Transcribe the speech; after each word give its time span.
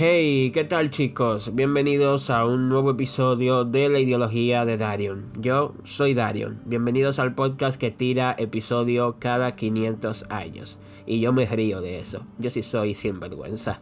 Hey, 0.00 0.52
¿qué 0.54 0.62
tal 0.62 0.90
chicos? 0.90 1.56
Bienvenidos 1.56 2.30
a 2.30 2.44
un 2.44 2.68
nuevo 2.68 2.92
episodio 2.92 3.64
de 3.64 3.88
la 3.88 3.98
ideología 3.98 4.64
de 4.64 4.76
Darion. 4.76 5.32
Yo 5.40 5.74
soy 5.82 6.14
Darion. 6.14 6.60
Bienvenidos 6.66 7.18
al 7.18 7.34
podcast 7.34 7.80
que 7.80 7.90
tira 7.90 8.32
episodio 8.38 9.16
cada 9.18 9.56
500 9.56 10.26
años. 10.30 10.78
Y 11.04 11.18
yo 11.18 11.32
me 11.32 11.46
río 11.46 11.80
de 11.80 11.98
eso. 11.98 12.24
Yo 12.38 12.48
sí 12.48 12.62
soy 12.62 12.94
sinvergüenza. 12.94 13.80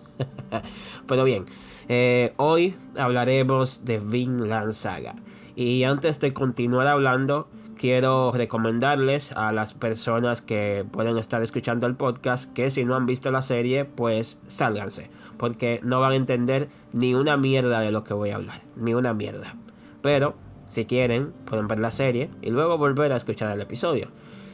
Pero 1.07 1.25
bien, 1.25 1.45
eh, 1.91 2.33
hoy 2.39 2.75
hablaremos 2.97 3.85
de 3.85 3.99
Vinland 3.99 4.73
Saga. 4.73 5.17
Y 5.55 5.85
antes 5.85 6.19
de 6.21 6.33
continuar 6.33 6.87
hablando, 6.87 7.47
quiero 7.77 8.33
recomendarles 8.33 9.33
a 9.33 9.53
las 9.53 9.75
personas 9.75 10.43
que 10.43 10.85
pueden 10.91 11.19
estar 11.19 11.43
escuchando 11.43 11.87
el 11.87 11.95
podcast 11.95 12.53
que 12.53 12.71
si 12.71 12.85
no 12.85 12.97
han 12.97 13.07
visto 13.07 13.31
la 13.31 13.43
serie, 13.43 13.85
pues 13.85 14.41
sálganse, 14.47 15.11
porque 15.37 15.81
no 15.83 16.01
van 16.01 16.13
a 16.13 16.17
entender 16.17 16.69
ni 16.93 17.15
una 17.15 17.37
mierda 17.37 17.81
de 17.81 17.93
lo 17.93 18.03
que 18.03 18.15
voy 18.15 18.31
a 18.31 18.37
hablar, 18.37 18.61
ni 18.77 18.95
una 18.95 19.15
mierda. 19.15 19.55
Pero 20.03 20.35
si 20.67 20.85
quieren, 20.87 21.33
pueden 21.45 21.69
ver 21.69 21.79
la 21.79 21.91
serie 21.91 22.31
y 22.43 22.51
luego 22.51 22.79
volver 22.79 23.13
a 23.13 23.17
escuchar 23.17 23.55
el 23.55 23.61
episodio. 23.61 24.09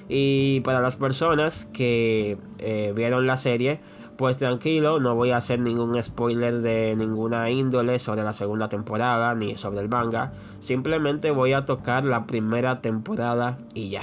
Y 0.08 0.60
para 0.60 0.80
las 0.80 0.96
personas 0.96 1.66
que 1.72 2.36
eh, 2.58 2.92
vieron 2.94 3.26
la 3.26 3.36
serie, 3.36 3.80
pues 4.22 4.36
tranquilo, 4.36 5.00
no 5.00 5.16
voy 5.16 5.32
a 5.32 5.38
hacer 5.38 5.58
ningún 5.58 6.00
spoiler 6.00 6.60
de 6.60 6.94
ninguna 6.94 7.50
índole 7.50 7.98
sobre 7.98 8.22
la 8.22 8.32
segunda 8.32 8.68
temporada 8.68 9.34
ni 9.34 9.56
sobre 9.56 9.80
el 9.80 9.88
manga. 9.88 10.30
Simplemente 10.60 11.32
voy 11.32 11.54
a 11.54 11.64
tocar 11.64 12.04
la 12.04 12.24
primera 12.24 12.80
temporada 12.80 13.58
y 13.74 13.90
ya. 13.90 14.02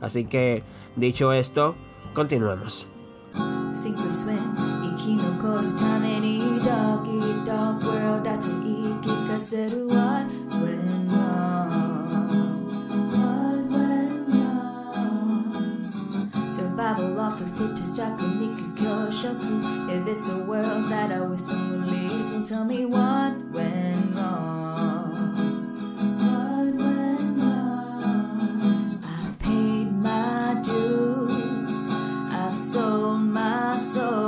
Así 0.00 0.24
que, 0.24 0.62
dicho 0.96 1.34
esto, 1.34 1.74
continuemos. 2.14 2.88
The 18.78 19.12
fittest, 19.12 19.90
If 19.90 20.06
it's 20.08 20.28
a 20.28 20.38
world 20.44 20.90
that 20.90 21.12
I 21.12 21.20
wish 21.20 21.42
would 21.70 21.86
leave, 21.86 22.32
well, 22.32 22.44
tell 22.46 22.64
me 22.64 22.86
what 22.86 23.32
went 23.52 24.14
wrong. 24.14 25.36
What 26.22 26.74
went 26.84 27.38
wrong? 27.40 29.00
I've 29.04 29.38
paid 29.38 29.90
my 29.92 30.60
dues, 30.62 31.86
I've 32.32 32.54
sold 32.54 33.20
my 33.20 33.76
soul, 33.78 34.27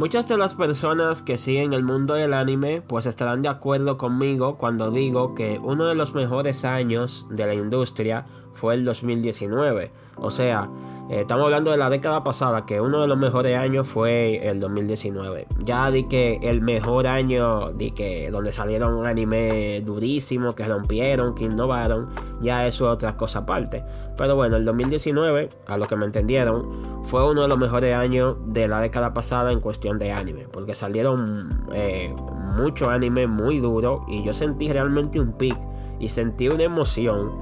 Muchas 0.00 0.26
de 0.26 0.38
las 0.38 0.54
personas 0.54 1.20
que 1.20 1.36
siguen 1.36 1.74
el 1.74 1.82
mundo 1.82 2.14
del 2.14 2.32
anime 2.32 2.80
pues 2.80 3.04
estarán 3.04 3.42
de 3.42 3.50
acuerdo 3.50 3.98
conmigo 3.98 4.56
cuando 4.56 4.90
digo 4.90 5.34
que 5.34 5.60
uno 5.62 5.88
de 5.88 5.94
los 5.94 6.14
mejores 6.14 6.64
años 6.64 7.26
de 7.28 7.46
la 7.46 7.52
industria 7.52 8.24
fue 8.54 8.72
el 8.72 8.86
2019. 8.86 9.92
O 10.16 10.30
sea, 10.30 10.70
eh, 11.10 11.22
estamos 11.22 11.46
hablando 11.46 11.72
de 11.72 11.76
la 11.76 11.90
década 11.90 12.22
pasada, 12.22 12.64
que 12.66 12.80
uno 12.80 13.00
de 13.02 13.08
los 13.08 13.18
mejores 13.18 13.56
años 13.56 13.88
fue 13.88 14.46
el 14.46 14.60
2019. 14.60 15.48
Ya 15.58 15.90
di 15.90 16.04
que 16.04 16.38
el 16.40 16.60
mejor 16.60 17.08
año, 17.08 17.72
di 17.72 17.90
que 17.90 18.30
donde 18.30 18.52
salieron 18.52 18.94
un 18.94 19.06
anime 19.06 19.82
durísimo, 19.84 20.54
que 20.54 20.64
rompieron, 20.64 21.34
que 21.34 21.46
innovaron, 21.46 22.10
ya 22.40 22.64
eso 22.68 22.84
es 22.84 22.92
otra 22.92 23.16
cosa 23.16 23.40
aparte. 23.40 23.82
Pero 24.16 24.36
bueno, 24.36 24.56
el 24.56 24.64
2019, 24.64 25.48
a 25.66 25.78
lo 25.78 25.88
que 25.88 25.96
me 25.96 26.06
entendieron, 26.06 26.68
fue 27.02 27.28
uno 27.28 27.42
de 27.42 27.48
los 27.48 27.58
mejores 27.58 27.92
años 27.96 28.36
de 28.46 28.68
la 28.68 28.80
década 28.80 29.12
pasada 29.12 29.50
en 29.50 29.58
cuestión 29.58 29.98
de 29.98 30.12
anime, 30.12 30.46
porque 30.52 30.76
salieron 30.76 31.66
eh, 31.72 32.14
mucho 32.56 32.88
anime 32.88 33.26
muy 33.26 33.58
duro 33.58 34.04
y 34.06 34.22
yo 34.22 34.32
sentí 34.32 34.72
realmente 34.72 35.18
un 35.18 35.32
pic 35.32 35.58
y 35.98 36.08
sentí 36.08 36.48
una 36.48 36.62
emoción 36.62 37.32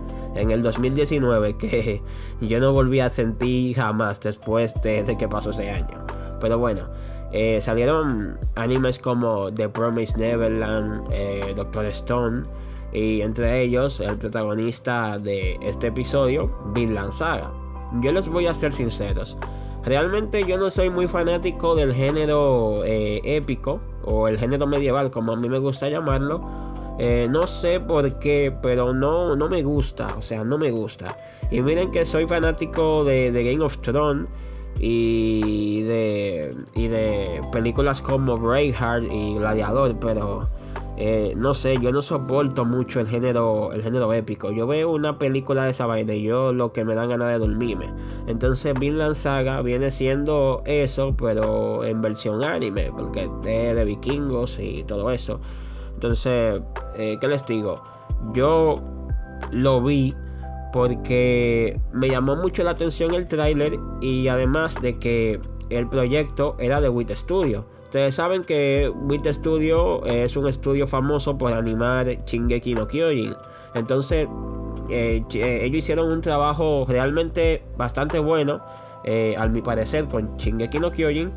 en 0.40 0.50
el 0.50 0.62
2019 0.62 1.56
que 1.56 2.02
yo 2.40 2.60
no 2.60 2.72
volví 2.72 3.00
a 3.00 3.08
sentir 3.08 3.76
jamás 3.76 4.20
después 4.20 4.74
de, 4.82 5.16
que 5.18 5.28
pasó 5.28 5.50
ese 5.50 5.70
año. 5.70 6.06
Pero 6.40 6.58
bueno, 6.58 6.82
eh, 7.32 7.60
salieron 7.60 8.38
animes 8.54 8.98
como 8.98 9.52
The 9.52 9.68
Promised 9.68 10.16
Neverland, 10.16 11.08
eh, 11.10 11.52
Doctor 11.54 11.86
Stone 11.86 12.44
y 12.92 13.20
entre 13.20 13.62
ellos 13.62 14.00
el 14.00 14.16
protagonista 14.16 15.18
de 15.18 15.58
este 15.62 15.88
episodio, 15.88 16.50
Vinland 16.74 17.12
Saga. 17.12 17.52
Yo 18.00 18.12
les 18.12 18.28
voy 18.28 18.46
a 18.46 18.54
ser 18.54 18.72
sinceros. 18.72 19.38
Realmente 19.84 20.44
yo 20.44 20.58
no 20.58 20.70
soy 20.70 20.90
muy 20.90 21.08
fanático 21.08 21.74
del 21.74 21.94
género 21.94 22.84
eh, 22.84 23.20
épico 23.24 23.80
o 24.04 24.28
el 24.28 24.38
género 24.38 24.66
medieval 24.66 25.10
como 25.10 25.32
a 25.32 25.36
mí 25.36 25.48
me 25.48 25.58
gusta 25.58 25.88
llamarlo. 25.88 26.40
Eh, 26.98 27.28
no 27.30 27.46
sé 27.46 27.80
por 27.80 28.18
qué, 28.18 28.52
pero 28.62 28.92
no, 28.92 29.36
no 29.36 29.48
me 29.48 29.62
gusta. 29.62 30.16
O 30.16 30.22
sea, 30.22 30.44
no 30.44 30.58
me 30.58 30.70
gusta. 30.70 31.16
Y 31.50 31.60
miren 31.62 31.90
que 31.90 32.04
soy 32.04 32.26
fanático 32.26 33.04
de, 33.04 33.30
Game 33.32 33.64
of 33.64 33.78
Thrones 33.78 34.28
y 34.80 35.82
de, 35.82 36.54
y 36.74 36.88
de 36.88 37.40
películas 37.52 38.02
como 38.02 38.36
Braveheart 38.36 39.04
y 39.10 39.34
Gladiador, 39.34 39.96
pero 39.98 40.48
eh, 41.00 41.34
no 41.36 41.54
sé, 41.54 41.78
yo 41.80 41.92
no 41.92 42.02
soporto 42.02 42.64
mucho 42.64 42.98
el 42.98 43.06
género, 43.06 43.72
el 43.72 43.84
género 43.84 44.12
épico. 44.12 44.50
Yo 44.50 44.66
veo 44.66 44.90
una 44.90 45.16
película 45.16 45.62
de 45.62 45.70
esa 45.70 45.86
vaina 45.86 46.12
y 46.14 46.22
yo 46.22 46.52
lo 46.52 46.72
que 46.72 46.84
me 46.84 46.96
dan 46.96 47.08
ganas 47.08 47.28
de 47.28 47.38
dormirme. 47.38 47.92
Entonces 48.26 48.74
Vinland 48.76 49.14
Saga 49.14 49.62
viene 49.62 49.92
siendo 49.92 50.62
eso, 50.66 51.14
pero 51.16 51.84
en 51.84 52.02
versión 52.02 52.42
anime, 52.42 52.90
porque 52.90 53.30
es 53.44 53.74
de 53.76 53.84
vikingos 53.84 54.58
y 54.58 54.82
todo 54.82 55.12
eso. 55.12 55.38
Entonces, 55.98 56.62
eh, 56.94 57.18
¿qué 57.20 57.26
les 57.26 57.44
digo? 57.44 57.82
Yo 58.32 58.76
lo 59.50 59.82
vi 59.82 60.14
porque 60.72 61.80
me 61.92 62.08
llamó 62.08 62.36
mucho 62.36 62.62
la 62.62 62.70
atención 62.70 63.14
el 63.14 63.26
tráiler 63.26 63.80
y 64.00 64.28
además 64.28 64.80
de 64.80 65.00
que 65.00 65.40
el 65.70 65.88
proyecto 65.88 66.54
era 66.60 66.80
de 66.80 66.88
WIT 66.88 67.16
Studio. 67.16 67.66
Ustedes 67.82 68.14
saben 68.14 68.44
que 68.44 68.88
WIT 68.88 69.26
Studio 69.26 70.04
es 70.06 70.36
un 70.36 70.46
estudio 70.46 70.86
famoso 70.86 71.36
por 71.36 71.52
animar 71.52 72.24
Shingeki 72.24 72.76
no 72.76 72.86
Kyojin. 72.86 73.34
Entonces, 73.74 74.28
eh, 74.90 75.24
ellos 75.32 75.78
hicieron 75.78 76.12
un 76.12 76.20
trabajo 76.20 76.84
realmente 76.86 77.64
bastante 77.76 78.20
bueno, 78.20 78.60
eh, 79.02 79.34
al 79.36 79.50
mi 79.50 79.62
parecer, 79.62 80.04
con 80.04 80.36
Shingeki 80.36 80.78
no 80.78 80.92
Kyojin. 80.92 81.32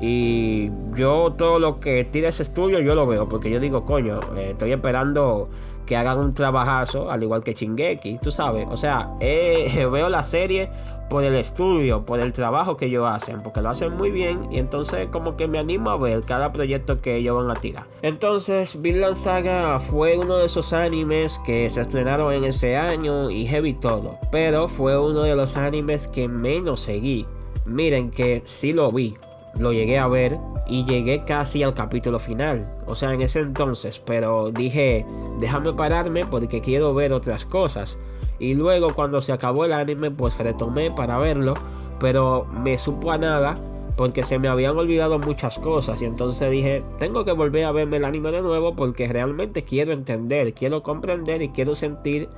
Y 0.00 0.70
yo 0.94 1.34
todo 1.36 1.58
lo 1.58 1.78
que 1.78 2.04
tira 2.04 2.30
ese 2.30 2.42
estudio 2.42 2.80
yo 2.80 2.94
lo 2.94 3.06
veo, 3.06 3.28
porque 3.28 3.50
yo 3.50 3.60
digo, 3.60 3.84
coño, 3.84 4.20
eh, 4.36 4.50
estoy 4.52 4.72
esperando 4.72 5.48
que 5.90 5.96
hagan 5.96 6.18
un 6.18 6.34
trabajazo, 6.34 7.10
al 7.10 7.22
igual 7.22 7.42
que 7.42 7.52
Chingeki, 7.52 8.18
tú 8.18 8.30
sabes. 8.30 8.66
O 8.70 8.76
sea, 8.76 9.10
eh, 9.20 9.86
veo 9.92 10.08
la 10.08 10.22
serie 10.22 10.70
por 11.10 11.24
el 11.24 11.34
estudio, 11.34 12.06
por 12.06 12.20
el 12.20 12.32
trabajo 12.32 12.76
que 12.76 12.86
ellos 12.86 13.06
hacen, 13.08 13.42
porque 13.42 13.60
lo 13.60 13.70
hacen 13.70 13.96
muy 13.96 14.12
bien 14.12 14.46
y 14.52 14.58
entonces 14.58 15.08
como 15.08 15.36
que 15.36 15.48
me 15.48 15.58
animo 15.58 15.90
a 15.90 15.96
ver 15.96 16.22
cada 16.22 16.52
proyecto 16.52 17.00
que 17.00 17.16
ellos 17.16 17.36
van 17.44 17.54
a 17.54 17.60
tirar. 17.60 17.86
Entonces, 18.02 18.80
Vinland 18.80 19.16
Saga 19.16 19.80
fue 19.80 20.16
uno 20.16 20.36
de 20.36 20.46
esos 20.46 20.72
animes 20.72 21.40
que 21.44 21.68
se 21.68 21.80
estrenaron 21.80 22.32
en 22.32 22.44
ese 22.44 22.76
año 22.76 23.28
y 23.28 23.46
heavy 23.46 23.74
todo, 23.74 24.16
pero 24.30 24.68
fue 24.68 24.96
uno 24.96 25.22
de 25.22 25.34
los 25.34 25.56
animes 25.56 26.06
que 26.06 26.28
menos 26.28 26.80
seguí. 26.80 27.26
Miren 27.66 28.10
que 28.12 28.42
sí 28.44 28.72
lo 28.72 28.92
vi, 28.92 29.14
lo 29.58 29.72
llegué 29.72 29.98
a 29.98 30.06
ver 30.06 30.38
y 30.66 30.84
llegué 30.84 31.24
casi 31.24 31.62
al 31.62 31.74
capítulo 31.74 32.18
final. 32.18 32.72
O 32.86 32.94
sea, 32.94 33.12
en 33.12 33.20
ese 33.20 33.40
entonces, 33.40 34.00
pero 34.00 34.50
dije, 34.50 35.04
déjame 35.38 35.72
pararme 35.72 36.24
porque 36.24 36.60
quiero 36.60 36.94
ver 36.94 37.12
otras 37.12 37.44
cosas. 37.44 37.98
Y 38.38 38.54
luego 38.54 38.94
cuando 38.94 39.20
se 39.20 39.32
acabó 39.32 39.64
el 39.64 39.72
anime, 39.72 40.10
pues 40.10 40.38
retomé 40.38 40.90
para 40.90 41.18
verlo, 41.18 41.54
pero 41.98 42.46
me 42.46 42.78
supo 42.78 43.12
a 43.12 43.18
nada 43.18 43.56
porque 43.96 44.22
se 44.22 44.38
me 44.38 44.48
habían 44.48 44.78
olvidado 44.78 45.18
muchas 45.18 45.58
cosas 45.58 46.00
y 46.00 46.06
entonces 46.06 46.50
dije, 46.50 46.82
tengo 46.98 47.22
que 47.26 47.32
volver 47.32 47.66
a 47.66 47.72
verme 47.72 47.98
el 47.98 48.06
anime 48.06 48.30
de 48.30 48.40
nuevo 48.40 48.74
porque 48.74 49.06
realmente 49.06 49.62
quiero 49.62 49.92
entender, 49.92 50.54
quiero 50.54 50.82
comprender 50.82 51.42
y 51.42 51.50
quiero 51.50 51.74
sentir 51.74 52.30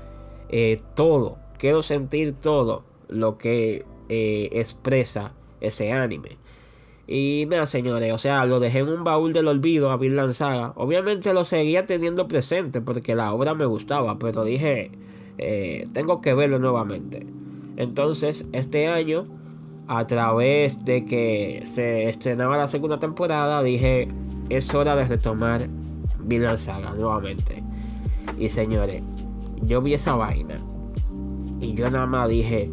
eh, 0.49 0.81
todo, 0.97 1.38
quiero 1.59 1.82
sentir 1.82 2.32
todo 2.32 2.82
lo 3.06 3.38
que 3.38 3.85
eh, 4.09 4.49
expresa 4.53 5.35
ese 5.61 5.93
anime. 5.93 6.37
Y 7.14 7.44
nada, 7.44 7.67
señores, 7.67 8.11
o 8.11 8.17
sea, 8.17 8.47
lo 8.47 8.59
dejé 8.59 8.79
en 8.79 8.88
un 8.88 9.05
baúl 9.05 9.35
del 9.35 9.47
olvido 9.47 9.91
a 9.91 9.99
Vinland 9.99 10.32
Saga. 10.32 10.73
Obviamente 10.76 11.35
lo 11.35 11.44
seguía 11.44 11.85
teniendo 11.85 12.26
presente 12.26 12.81
porque 12.81 13.14
la 13.14 13.35
obra 13.35 13.53
me 13.53 13.67
gustaba, 13.67 14.19
pero 14.19 14.44
dije, 14.44 14.91
eh, 15.37 15.88
tengo 15.93 16.23
que 16.23 16.32
verlo 16.32 16.59
nuevamente. 16.59 17.26
Entonces, 17.76 18.47
este 18.53 18.88
año, 18.88 19.26
a 19.88 20.06
través 20.06 20.87
de 20.87 21.05
que 21.05 21.61
se 21.64 22.09
estrenaba 22.09 22.56
la 22.56 22.67
segunda 22.67 22.99
temporada, 22.99 23.62
dije, 23.62 24.09
es 24.49 24.75
hora 24.75 24.97
de 24.97 25.05
retomar 25.05 25.69
Vinland 26.19 26.56
Saga 26.56 26.94
nuevamente. 26.94 27.62
Y 28.38 28.49
señores, 28.49 29.03
yo 29.61 29.82
vi 29.82 29.93
esa 29.93 30.14
vaina. 30.14 30.61
Y 31.61 31.75
yo 31.75 31.91
nada 31.91 32.06
más 32.06 32.31
dije, 32.31 32.70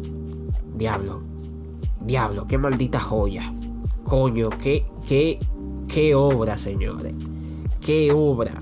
diablo, 0.76 1.20
diablo, 2.00 2.46
qué 2.46 2.56
maldita 2.56 3.00
joya. 3.00 3.52
Coño, 4.10 4.50
qué, 4.50 4.84
qué, 5.06 5.38
qué 5.86 6.16
obra, 6.16 6.56
señores. 6.56 7.14
Qué 7.80 8.10
obra. 8.10 8.60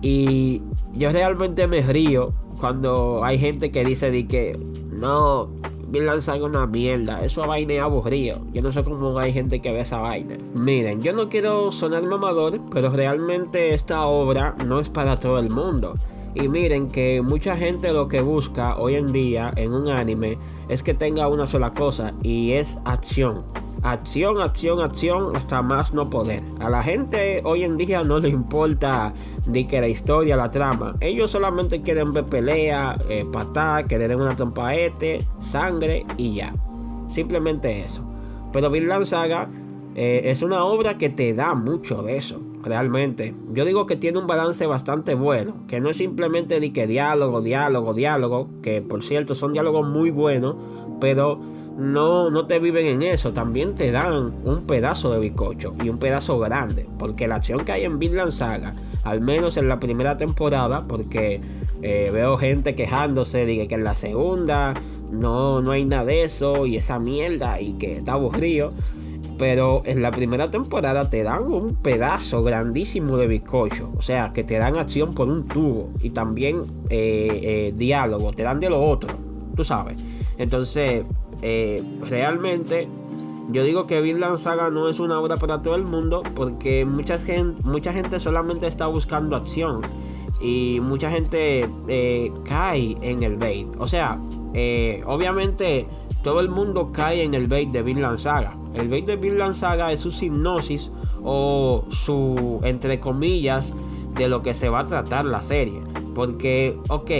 Y 0.00 0.62
yo 0.94 1.12
realmente 1.12 1.66
me 1.66 1.82
río 1.82 2.32
cuando 2.58 3.22
hay 3.24 3.38
gente 3.38 3.70
que 3.70 3.84
dice 3.84 4.10
de 4.10 4.26
que 4.26 4.58
no, 4.90 5.50
Vinland 5.88 6.22
Saga 6.22 6.46
una 6.46 6.66
mierda. 6.66 7.22
Eso 7.22 7.46
vaina 7.46 7.74
es 7.74 7.80
aburrido. 7.80 8.40
Yo 8.54 8.62
no 8.62 8.72
sé 8.72 8.82
cómo 8.84 9.18
hay 9.18 9.34
gente 9.34 9.60
que 9.60 9.70
ve 9.70 9.80
esa 9.80 9.98
vaina. 9.98 10.38
Miren, 10.54 11.02
yo 11.02 11.12
no 11.12 11.28
quiero 11.28 11.70
sonar 11.70 12.04
mamador, 12.04 12.58
pero 12.70 12.88
realmente 12.88 13.74
esta 13.74 14.06
obra 14.06 14.56
no 14.64 14.80
es 14.80 14.88
para 14.88 15.18
todo 15.18 15.40
el 15.40 15.50
mundo. 15.50 15.96
Y 16.34 16.48
miren 16.48 16.88
que 16.88 17.20
mucha 17.20 17.54
gente 17.54 17.92
lo 17.92 18.08
que 18.08 18.22
busca 18.22 18.78
hoy 18.78 18.94
en 18.94 19.12
día 19.12 19.52
en 19.56 19.74
un 19.74 19.90
anime 19.90 20.38
es 20.70 20.82
que 20.82 20.94
tenga 20.94 21.28
una 21.28 21.46
sola 21.46 21.74
cosa 21.74 22.14
y 22.22 22.52
es 22.52 22.78
acción. 22.86 23.44
Acción, 23.82 24.40
acción, 24.40 24.80
acción, 24.80 25.36
hasta 25.36 25.62
más 25.62 25.94
no 25.94 26.10
poder. 26.10 26.42
A 26.60 26.68
la 26.68 26.82
gente 26.82 27.42
hoy 27.44 27.64
en 27.64 27.76
día 27.76 28.02
no 28.02 28.18
le 28.18 28.28
importa 28.28 29.12
ni 29.46 29.66
que 29.66 29.80
la 29.80 29.88
historia, 29.88 30.36
la 30.36 30.50
trama. 30.50 30.96
Ellos 31.00 31.30
solamente 31.30 31.82
quieren 31.82 32.12
ver 32.12 32.24
pelea, 32.24 32.98
eh, 33.08 33.24
patar, 33.30 33.86
que 33.86 33.98
le 33.98 34.08
den 34.08 34.20
una 34.20 34.34
trompa 34.34 34.74
este, 34.74 35.26
sangre 35.38 36.04
y 36.16 36.34
ya. 36.34 36.54
Simplemente 37.08 37.82
eso. 37.82 38.04
Pero 38.52 38.70
Vinland 38.70 39.06
Saga 39.06 39.48
eh, 39.94 40.30
es 40.30 40.42
una 40.42 40.64
obra 40.64 40.98
que 40.98 41.08
te 41.08 41.34
da 41.34 41.54
mucho 41.54 42.02
de 42.02 42.16
eso, 42.16 42.40
realmente. 42.62 43.34
Yo 43.52 43.64
digo 43.64 43.86
que 43.86 43.96
tiene 43.96 44.18
un 44.18 44.26
balance 44.26 44.66
bastante 44.66 45.14
bueno, 45.14 45.54
que 45.66 45.80
no 45.80 45.90
es 45.90 45.96
simplemente 45.96 46.60
de 46.60 46.72
que 46.72 46.86
diálogo, 46.86 47.42
diálogo, 47.42 47.94
diálogo, 47.94 48.48
que 48.62 48.82
por 48.82 49.02
cierto 49.02 49.34
son 49.34 49.52
diálogos 49.52 49.88
muy 49.88 50.10
buenos, 50.10 50.56
pero 51.00 51.40
no, 51.78 52.28
no 52.28 52.46
te 52.46 52.58
viven 52.58 52.86
en 52.86 53.02
eso, 53.02 53.32
también 53.32 53.76
te 53.76 53.92
dan 53.92 54.34
un 54.44 54.66
pedazo 54.66 55.12
de 55.12 55.20
bizcocho 55.20 55.74
y 55.82 55.88
un 55.88 55.98
pedazo 55.98 56.36
grande, 56.40 56.88
porque 56.98 57.28
la 57.28 57.36
acción 57.36 57.64
que 57.64 57.70
hay 57.70 57.84
en 57.84 58.00
Vinland 58.00 58.32
Saga, 58.32 58.74
al 59.04 59.20
menos 59.20 59.56
en 59.56 59.68
la 59.68 59.78
primera 59.78 60.16
temporada, 60.16 60.88
porque 60.88 61.40
eh, 61.80 62.10
veo 62.12 62.36
gente 62.36 62.74
quejándose 62.74 63.46
de 63.46 63.68
que 63.68 63.76
en 63.76 63.84
la 63.84 63.94
segunda 63.94 64.74
no, 65.12 65.62
no 65.62 65.70
hay 65.70 65.84
nada 65.84 66.04
de 66.04 66.24
eso 66.24 66.66
y 66.66 66.76
esa 66.76 66.98
mierda 66.98 67.60
y 67.60 67.74
que 67.74 67.98
está 67.98 68.14
aburrido. 68.14 68.72
Pero 69.38 69.82
en 69.84 70.02
la 70.02 70.10
primera 70.10 70.50
temporada 70.50 71.08
te 71.08 71.22
dan 71.22 71.44
un 71.44 71.76
pedazo 71.76 72.42
grandísimo 72.42 73.16
de 73.18 73.28
bizcocho. 73.28 73.92
O 73.96 74.02
sea, 74.02 74.32
que 74.32 74.42
te 74.42 74.58
dan 74.58 74.76
acción 74.76 75.14
por 75.14 75.28
un 75.28 75.46
tubo. 75.46 75.90
Y 76.02 76.10
también 76.10 76.64
eh, 76.90 77.38
eh, 77.40 77.74
diálogo. 77.76 78.32
Te 78.32 78.42
dan 78.42 78.58
de 78.58 78.68
lo 78.68 78.82
otro. 78.82 79.14
Tú 79.54 79.62
sabes. 79.62 79.96
Entonces, 80.38 81.04
eh, 81.42 81.82
realmente 82.02 82.88
yo 83.50 83.62
digo 83.62 83.86
que 83.86 84.02
Vinland 84.02 84.36
Saga 84.36 84.70
no 84.70 84.88
es 84.88 85.00
una 85.00 85.18
obra 85.18 85.38
para 85.38 85.62
todo 85.62 85.74
el 85.74 85.84
mundo 85.84 86.22
porque 86.34 86.84
mucha 86.84 87.18
gente, 87.18 87.62
mucha 87.62 87.92
gente 87.94 88.20
solamente 88.20 88.66
está 88.66 88.86
buscando 88.86 89.36
acción 89.36 89.80
y 90.40 90.80
mucha 90.82 91.10
gente 91.10 91.68
eh, 91.88 92.32
cae 92.44 92.96
en 93.00 93.22
el 93.22 93.36
bait. 93.36 93.68
O 93.78 93.88
sea, 93.88 94.20
eh, 94.52 95.02
obviamente 95.06 95.88
todo 96.22 96.40
el 96.40 96.50
mundo 96.50 96.90
cae 96.92 97.22
en 97.22 97.32
el 97.32 97.46
bait 97.46 97.70
de 97.70 97.82
Vinland 97.82 98.18
Saga. 98.18 98.54
El 98.74 98.88
bait 98.90 99.06
de 99.06 99.16
Vinland 99.16 99.54
Saga 99.54 99.92
es 99.92 100.00
su 100.00 100.10
hipnosis 100.10 100.92
o 101.24 101.84
su, 101.90 102.60
entre 102.64 103.00
comillas, 103.00 103.74
de 104.14 104.28
lo 104.28 104.42
que 104.42 104.52
se 104.52 104.68
va 104.68 104.80
a 104.80 104.86
tratar 104.86 105.24
la 105.24 105.40
serie. 105.40 105.80
Porque, 106.14 106.78
ok, 106.88 107.10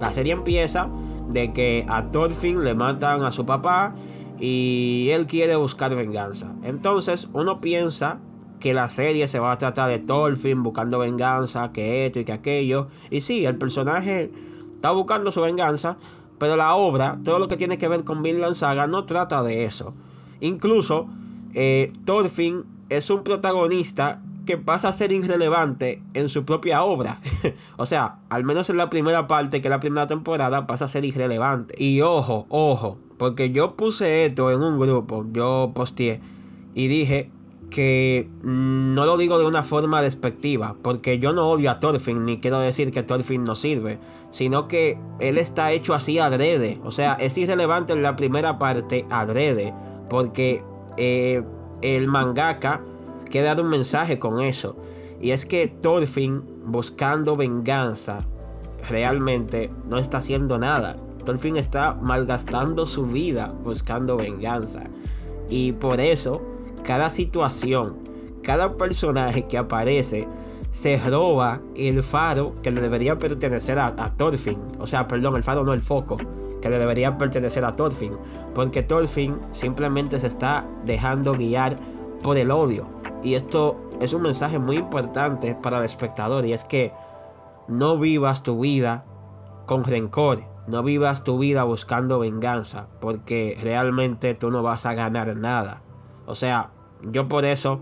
la 0.00 0.12
serie 0.12 0.32
empieza 0.32 0.88
de 1.28 1.52
que 1.52 1.84
a 1.88 2.10
Thorfinn 2.10 2.64
le 2.64 2.74
matan 2.74 3.22
a 3.24 3.30
su 3.30 3.44
papá 3.46 3.94
y 4.40 5.08
él 5.10 5.26
quiere 5.26 5.56
buscar 5.56 5.94
venganza. 5.94 6.54
Entonces 6.62 7.28
uno 7.32 7.60
piensa 7.60 8.18
que 8.60 8.74
la 8.74 8.88
serie 8.88 9.28
se 9.28 9.38
va 9.38 9.52
a 9.52 9.58
tratar 9.58 9.88
de 9.90 9.98
Thorfinn 9.98 10.62
buscando 10.62 10.98
venganza, 10.98 11.72
que 11.72 12.06
esto 12.06 12.20
y 12.20 12.24
que 12.24 12.32
aquello. 12.32 12.88
Y 13.10 13.20
sí, 13.20 13.44
el 13.44 13.56
personaje 13.56 14.30
está 14.74 14.90
buscando 14.90 15.30
su 15.30 15.40
venganza, 15.40 15.96
pero 16.38 16.56
la 16.56 16.74
obra, 16.74 17.18
todo 17.24 17.38
lo 17.38 17.48
que 17.48 17.56
tiene 17.56 17.78
que 17.78 17.88
ver 17.88 18.04
con 18.04 18.22
Vinland 18.22 18.54
Saga, 18.54 18.86
no 18.86 19.04
trata 19.04 19.42
de 19.42 19.64
eso. 19.64 19.94
Incluso, 20.40 21.08
eh, 21.54 21.92
Thorfinn 22.04 22.64
es 22.88 23.10
un 23.10 23.22
protagonista 23.22 24.22
que 24.48 24.56
pasa 24.56 24.88
a 24.88 24.92
ser 24.94 25.12
irrelevante 25.12 26.02
en 26.14 26.30
su 26.30 26.46
propia 26.46 26.82
obra. 26.82 27.20
o 27.76 27.84
sea, 27.84 28.20
al 28.30 28.44
menos 28.44 28.70
en 28.70 28.78
la 28.78 28.88
primera 28.88 29.26
parte, 29.26 29.60
que 29.60 29.68
es 29.68 29.70
la 29.70 29.78
primera 29.78 30.06
temporada, 30.06 30.66
pasa 30.66 30.86
a 30.86 30.88
ser 30.88 31.04
irrelevante. 31.04 31.74
Y 31.76 32.00
ojo, 32.00 32.46
ojo, 32.48 32.96
porque 33.18 33.50
yo 33.50 33.76
puse 33.76 34.24
esto 34.24 34.50
en 34.50 34.62
un 34.62 34.80
grupo, 34.80 35.26
yo 35.34 35.72
posteé 35.74 36.22
y 36.74 36.88
dije 36.88 37.30
que 37.68 38.30
no 38.40 39.04
lo 39.04 39.18
digo 39.18 39.38
de 39.38 39.44
una 39.44 39.64
forma 39.64 40.00
despectiva, 40.00 40.76
porque 40.80 41.18
yo 41.18 41.34
no 41.34 41.46
odio 41.46 41.70
a 41.70 41.78
Thorfinn, 41.78 42.24
ni 42.24 42.38
quiero 42.38 42.58
decir 42.58 42.90
que 42.90 43.02
Thorfinn 43.02 43.44
no 43.44 43.54
sirve, 43.54 43.98
sino 44.30 44.66
que 44.66 44.96
él 45.20 45.36
está 45.36 45.72
hecho 45.72 45.92
así 45.92 46.18
adrede, 46.18 46.80
o 46.84 46.90
sea, 46.90 47.12
es 47.20 47.36
irrelevante 47.36 47.92
en 47.92 48.02
la 48.02 48.16
primera 48.16 48.58
parte 48.58 49.04
adrede, 49.10 49.74
porque 50.08 50.62
eh, 50.96 51.42
el 51.82 52.08
mangaka 52.08 52.80
quiere 53.30 53.48
dar 53.48 53.60
un 53.60 53.68
mensaje 53.68 54.18
con 54.18 54.40
eso. 54.40 54.76
Y 55.20 55.32
es 55.32 55.46
que 55.46 55.68
Thorfinn 55.68 56.42
buscando 56.64 57.36
venganza 57.36 58.18
realmente 58.88 59.70
no 59.88 59.98
está 59.98 60.18
haciendo 60.18 60.58
nada. 60.58 60.96
Thorfinn 61.24 61.56
está 61.56 61.94
malgastando 61.94 62.86
su 62.86 63.06
vida 63.06 63.52
buscando 63.62 64.16
venganza. 64.16 64.84
Y 65.48 65.72
por 65.72 66.00
eso, 66.00 66.42
cada 66.84 67.10
situación, 67.10 67.96
cada 68.42 68.76
personaje 68.76 69.46
que 69.46 69.58
aparece, 69.58 70.28
se 70.70 70.98
roba 70.98 71.60
el 71.74 72.02
faro 72.02 72.54
que 72.62 72.70
le 72.70 72.80
debería 72.80 73.18
pertenecer 73.18 73.78
a, 73.78 73.86
a 73.86 74.16
Thorfinn. 74.16 74.60
O 74.78 74.86
sea, 74.86 75.08
perdón, 75.08 75.36
el 75.36 75.42
faro 75.42 75.64
no 75.64 75.72
el 75.72 75.82
foco. 75.82 76.16
Que 76.60 76.68
le 76.70 76.78
debería 76.78 77.16
pertenecer 77.16 77.64
a 77.64 77.76
Thorfinn. 77.76 78.14
Porque 78.54 78.82
Thorfinn 78.82 79.38
simplemente 79.52 80.18
se 80.18 80.26
está 80.26 80.66
dejando 80.84 81.32
guiar 81.32 81.76
por 82.22 82.36
el 82.36 82.50
odio. 82.50 82.97
Y 83.22 83.34
esto 83.34 83.76
es 84.00 84.12
un 84.12 84.22
mensaje 84.22 84.58
muy 84.58 84.76
importante 84.76 85.54
para 85.54 85.78
el 85.78 85.84
espectador 85.84 86.46
y 86.46 86.52
es 86.52 86.64
que 86.64 86.92
no 87.66 87.98
vivas 87.98 88.42
tu 88.42 88.60
vida 88.60 89.04
con 89.66 89.84
rencor, 89.84 90.40
no 90.66 90.82
vivas 90.82 91.24
tu 91.24 91.38
vida 91.38 91.64
buscando 91.64 92.18
venganza, 92.18 92.86
porque 93.00 93.58
realmente 93.62 94.34
tú 94.34 94.50
no 94.50 94.62
vas 94.62 94.86
a 94.86 94.94
ganar 94.94 95.36
nada. 95.36 95.82
O 96.26 96.34
sea, 96.34 96.70
yo 97.02 97.28
por 97.28 97.44
eso 97.44 97.80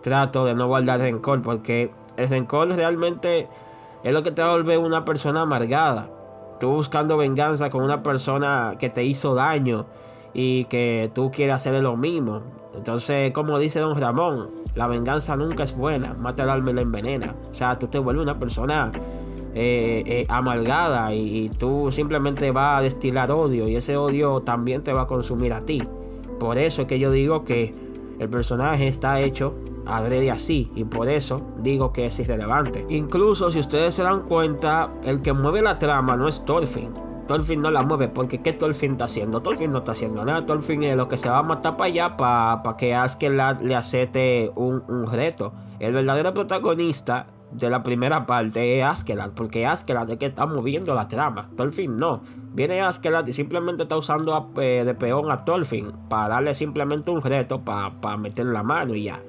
trato 0.00 0.44
de 0.44 0.54
no 0.54 0.66
guardar 0.66 1.00
rencor, 1.00 1.42
porque 1.42 1.90
el 2.16 2.28
rencor 2.28 2.68
realmente 2.68 3.48
es 4.02 4.12
lo 4.12 4.22
que 4.22 4.30
te 4.30 4.42
vuelve 4.42 4.78
una 4.78 5.04
persona 5.04 5.42
amargada. 5.42 6.08
Tú 6.60 6.70
buscando 6.70 7.16
venganza 7.16 7.70
con 7.70 7.82
una 7.82 8.02
persona 8.02 8.76
que 8.78 8.90
te 8.90 9.04
hizo 9.04 9.34
daño 9.34 9.86
y 10.34 10.64
que 10.64 11.10
tú 11.14 11.30
quieres 11.30 11.56
hacerle 11.56 11.82
lo 11.82 11.96
mismo. 11.96 12.42
Entonces, 12.74 13.32
como 13.32 13.58
dice 13.58 13.80
don 13.80 14.00
Ramón, 14.00 14.50
la 14.74 14.86
venganza 14.86 15.36
nunca 15.36 15.64
es 15.64 15.76
buena, 15.76 16.14
mata 16.14 16.44
el 16.44 16.50
alma 16.50 16.70
y 16.70 16.74
la 16.74 16.82
envenena. 16.82 17.34
O 17.50 17.54
sea, 17.54 17.78
tú 17.78 17.88
te 17.88 17.98
vuelves 17.98 18.22
una 18.22 18.38
persona 18.38 18.92
eh, 19.54 20.02
eh, 20.06 20.26
amargada 20.28 21.12
y, 21.14 21.50
tú 21.50 21.90
simplemente 21.90 22.50
vas 22.50 22.78
a 22.78 22.82
destilar 22.82 23.30
odio 23.32 23.68
y 23.68 23.76
ese 23.76 23.96
odio 23.96 24.40
también 24.40 24.82
te 24.82 24.92
va 24.92 25.02
a 25.02 25.06
consumir 25.06 25.52
a 25.52 25.64
ti. 25.64 25.82
Por 26.38 26.58
eso 26.58 26.82
es 26.82 26.88
que 26.88 26.98
yo 26.98 27.10
digo 27.10 27.44
que 27.44 27.74
el 28.18 28.28
personaje 28.28 28.86
está 28.86 29.20
hecho 29.20 29.54
adrede 29.86 30.30
así 30.30 30.70
y 30.74 30.84
por 30.84 31.08
eso 31.08 31.40
digo 31.58 31.92
que 31.92 32.06
es 32.06 32.20
irrelevante. 32.20 32.84
Incluso 32.90 33.50
si 33.50 33.58
ustedes 33.58 33.94
se 33.94 34.02
dan 34.02 34.22
cuenta, 34.22 34.92
el 35.02 35.22
que 35.22 35.32
mueve 35.32 35.62
la 35.62 35.78
trama 35.78 36.16
no 36.16 36.28
es 36.28 36.44
Thorfinn. 36.44 37.07
Thorfinn 37.28 37.60
no 37.60 37.70
la 37.70 37.82
mueve 37.82 38.08
porque 38.08 38.40
¿qué 38.40 38.54
Thorfinn 38.54 38.92
está 38.92 39.04
haciendo? 39.04 39.42
Thorfinn 39.42 39.70
no 39.70 39.78
está 39.78 39.92
haciendo 39.92 40.24
nada. 40.24 40.46
Thorfinn 40.46 40.82
es 40.82 40.96
lo 40.96 41.08
que 41.08 41.18
se 41.18 41.28
va 41.28 41.40
a 41.40 41.42
matar 41.42 41.76
para 41.76 41.90
allá 41.90 42.16
para 42.16 42.76
que 42.78 42.94
Asker 42.94 43.34
le 43.60 43.74
acepte 43.74 44.50
un, 44.56 44.82
un, 44.88 45.06
reto. 45.12 45.52
El 45.78 45.92
verdadero 45.92 46.32
protagonista 46.32 47.26
de 47.52 47.68
la 47.68 47.82
primera 47.82 48.24
parte 48.24 48.78
es 48.78 48.84
Askelat, 48.84 49.32
porque 49.32 49.66
Askelat 49.66 50.08
es 50.08 50.16
que 50.16 50.24
está 50.24 50.46
moviendo 50.46 50.94
la 50.94 51.06
trama. 51.06 51.50
Thorfinn 51.54 51.98
no. 51.98 52.22
Viene 52.54 52.80
Askelat 52.80 53.28
y 53.28 53.34
simplemente 53.34 53.82
está 53.82 53.98
usando 53.98 54.50
eh, 54.56 54.84
de 54.86 54.94
peón 54.94 55.30
a 55.30 55.44
Thorfinn 55.44 55.92
para 56.08 56.28
darle 56.28 56.54
simplemente 56.54 57.10
un 57.10 57.20
reto 57.20 57.60
para 57.60 58.16
meter 58.16 58.46
la 58.46 58.62
mano 58.62 58.94
y 58.94 59.04
ya. 59.04 59.20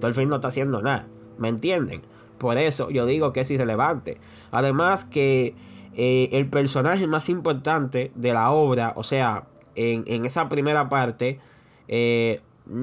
Thorfinn 0.00 0.28
no 0.28 0.34
está 0.34 0.48
haciendo 0.48 0.82
nada. 0.82 1.06
¿Me 1.38 1.50
entienden? 1.50 2.02
Por 2.36 2.58
eso 2.58 2.90
yo 2.90 3.06
digo 3.06 3.32
que 3.32 3.40
es 3.40 3.50
irrelevante. 3.52 4.18
Además 4.50 5.04
que 5.04 5.54
eh, 5.94 6.28
el 6.32 6.48
personaje 6.48 7.06
más 7.06 7.28
importante 7.28 8.10
de 8.14 8.32
la 8.32 8.50
obra, 8.50 8.92
o 8.96 9.04
sea, 9.04 9.44
en, 9.76 10.24
esa 10.24 10.48
primera 10.48 10.88
parte, 10.88 11.40
eh, 11.88 12.40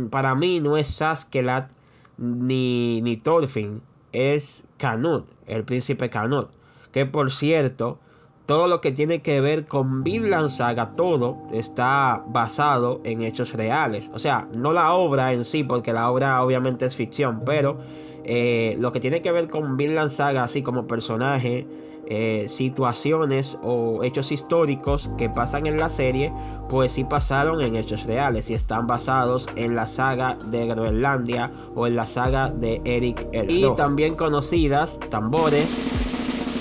para 0.09 0.35
mí 0.35 0.59
no 0.59 0.77
es 0.77 0.87
Saskelat 0.87 1.71
ni, 2.17 3.01
ni 3.01 3.17
Thorfinn, 3.17 3.81
es 4.11 4.63
Canut, 4.77 5.27
el 5.47 5.63
príncipe 5.63 6.09
Canut. 6.09 6.49
Que 6.91 7.05
por 7.05 7.31
cierto, 7.31 7.99
todo 8.45 8.67
lo 8.67 8.81
que 8.81 8.91
tiene 8.91 9.21
que 9.21 9.39
ver 9.39 9.65
con 9.65 10.03
Vinland 10.03 10.49
Saga, 10.49 10.91
todo 10.95 11.37
está 11.53 12.23
basado 12.27 12.99
en 13.03 13.23
hechos 13.23 13.53
reales. 13.53 14.11
O 14.13 14.19
sea, 14.19 14.47
no 14.53 14.73
la 14.73 14.93
obra 14.93 15.31
en 15.31 15.45
sí, 15.45 15.63
porque 15.63 15.93
la 15.93 16.11
obra 16.11 16.43
obviamente 16.43 16.85
es 16.85 16.95
ficción, 16.95 17.43
pero 17.45 17.77
eh, 18.25 18.75
lo 18.79 18.91
que 18.91 18.99
tiene 18.99 19.21
que 19.21 19.31
ver 19.31 19.47
con 19.47 19.77
Vinland 19.77 20.09
Saga, 20.09 20.43
así 20.43 20.61
como 20.61 20.85
personaje, 20.85 21.65
eh, 22.13 22.49
situaciones 22.49 23.57
o 23.63 24.03
hechos 24.03 24.33
históricos 24.33 25.09
que 25.17 25.29
pasan 25.29 25.65
en 25.65 25.77
la 25.77 25.87
serie, 25.87 26.33
pues 26.67 26.91
sí 26.91 27.05
pasaron 27.05 27.61
en 27.61 27.77
hechos 27.77 28.05
reales 28.05 28.49
y 28.49 28.53
están 28.53 28.85
basados 28.85 29.47
en 29.55 29.77
la 29.77 29.87
saga 29.87 30.37
de 30.47 30.67
Groenlandia 30.67 31.51
o 31.73 31.87
en 31.87 31.95
la 31.95 32.05
saga 32.05 32.49
de 32.49 32.81
Eric 32.83 33.29
el 33.31 33.49
Y 33.49 33.73
también 33.75 34.15
conocidas 34.15 34.99
tambores 35.09 35.79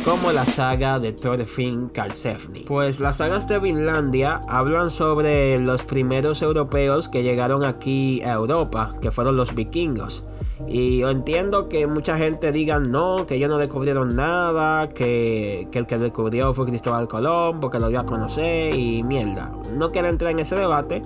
como 0.05 0.31
la 0.31 0.47
saga 0.47 1.01
de 1.01 1.13
Thorfinn 1.15 1.89
Karlsefni. 1.89 2.61
Pues 2.61 3.01
las 3.01 3.17
sagas 3.17 3.49
de 3.49 3.59
Vinlandia 3.59 4.43
hablan 4.47 4.89
sobre 4.89 5.59
los 5.59 5.83
primeros 5.83 6.43
europeos 6.43 7.09
que 7.09 7.25
llegaron 7.25 7.65
aquí 7.65 8.23
a 8.23 8.35
Europa, 8.35 8.93
que 9.03 9.11
fueron 9.11 9.37
los 9.37 9.53
vikingos. 9.53 10.23
Y 10.67 10.99
yo 10.99 11.11
entiendo 11.11 11.69
que 11.69 11.87
mucha 11.87 12.17
gente 12.17 12.53
diga 12.53 12.79
no, 12.79 13.27
que 13.27 13.35
ellos 13.35 13.49
no 13.49 13.59
descubrieron 13.59 14.15
nada, 14.15 14.89
que, 14.89 15.69
que 15.73 15.79
el 15.81 15.87
que 15.87 15.99
descubrió 15.99 16.55
fue 16.55 16.67
Cristóbal 16.67 17.09
Colón, 17.09 17.61
porque 17.61 17.79
lo 17.81 17.89
dio 17.89 18.01
a 18.01 18.07
conocer 18.07 18.75
y 18.75 19.03
mierda. 19.03 19.53
No 19.75 19.91
quiero 19.91 20.09
entrar 20.09 20.31
en 20.31 20.39
ese 20.39 20.57
debate, 20.57 21.03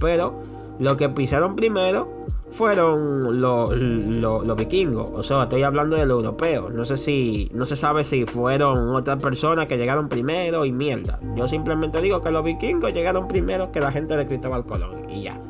pero 0.00 0.40
lo 0.78 0.96
que 0.96 1.08
pisaron 1.08 1.56
primero 1.56 2.18
fueron 2.50 3.40
los 3.40 4.56
vikingos. 4.56 5.10
O 5.14 5.22
sea, 5.22 5.44
estoy 5.44 5.62
hablando 5.62 5.96
del 5.96 6.10
europeo. 6.10 6.70
No 6.70 6.84
sé 6.84 6.96
si. 6.96 7.50
No 7.52 7.64
se 7.64 7.76
sabe 7.76 8.04
si 8.04 8.24
fueron 8.24 8.94
otras 8.94 9.22
personas 9.22 9.66
que 9.66 9.76
llegaron 9.76 10.08
primero 10.08 10.64
y 10.64 10.72
mierda. 10.72 11.18
Yo 11.36 11.46
simplemente 11.48 12.00
digo 12.00 12.22
que 12.22 12.30
los 12.30 12.44
vikingos 12.44 12.92
llegaron 12.92 13.28
primero 13.28 13.70
que 13.72 13.80
la 13.80 13.92
gente 13.92 14.16
de 14.16 14.26
Cristóbal 14.26 14.64
Colón. 14.64 15.10
Y 15.10 15.22
ya. 15.22 15.40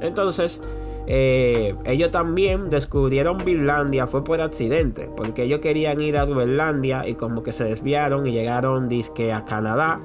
Entonces. 0.00 0.60
Eh, 1.06 1.74
ellos 1.84 2.10
también 2.10 2.70
descubrieron 2.70 3.40
Finlandia 3.40 4.06
fue 4.06 4.22
por 4.22 4.40
accidente, 4.40 5.10
porque 5.16 5.44
ellos 5.44 5.60
querían 5.60 6.00
ir 6.00 6.16
a 6.16 6.24
Groenlandia 6.24 7.08
y 7.08 7.14
como 7.14 7.42
que 7.42 7.52
se 7.52 7.64
desviaron 7.64 8.26
y 8.26 8.32
llegaron 8.32 8.88
disque 8.88 9.32
a 9.32 9.44
Canadá 9.44 10.00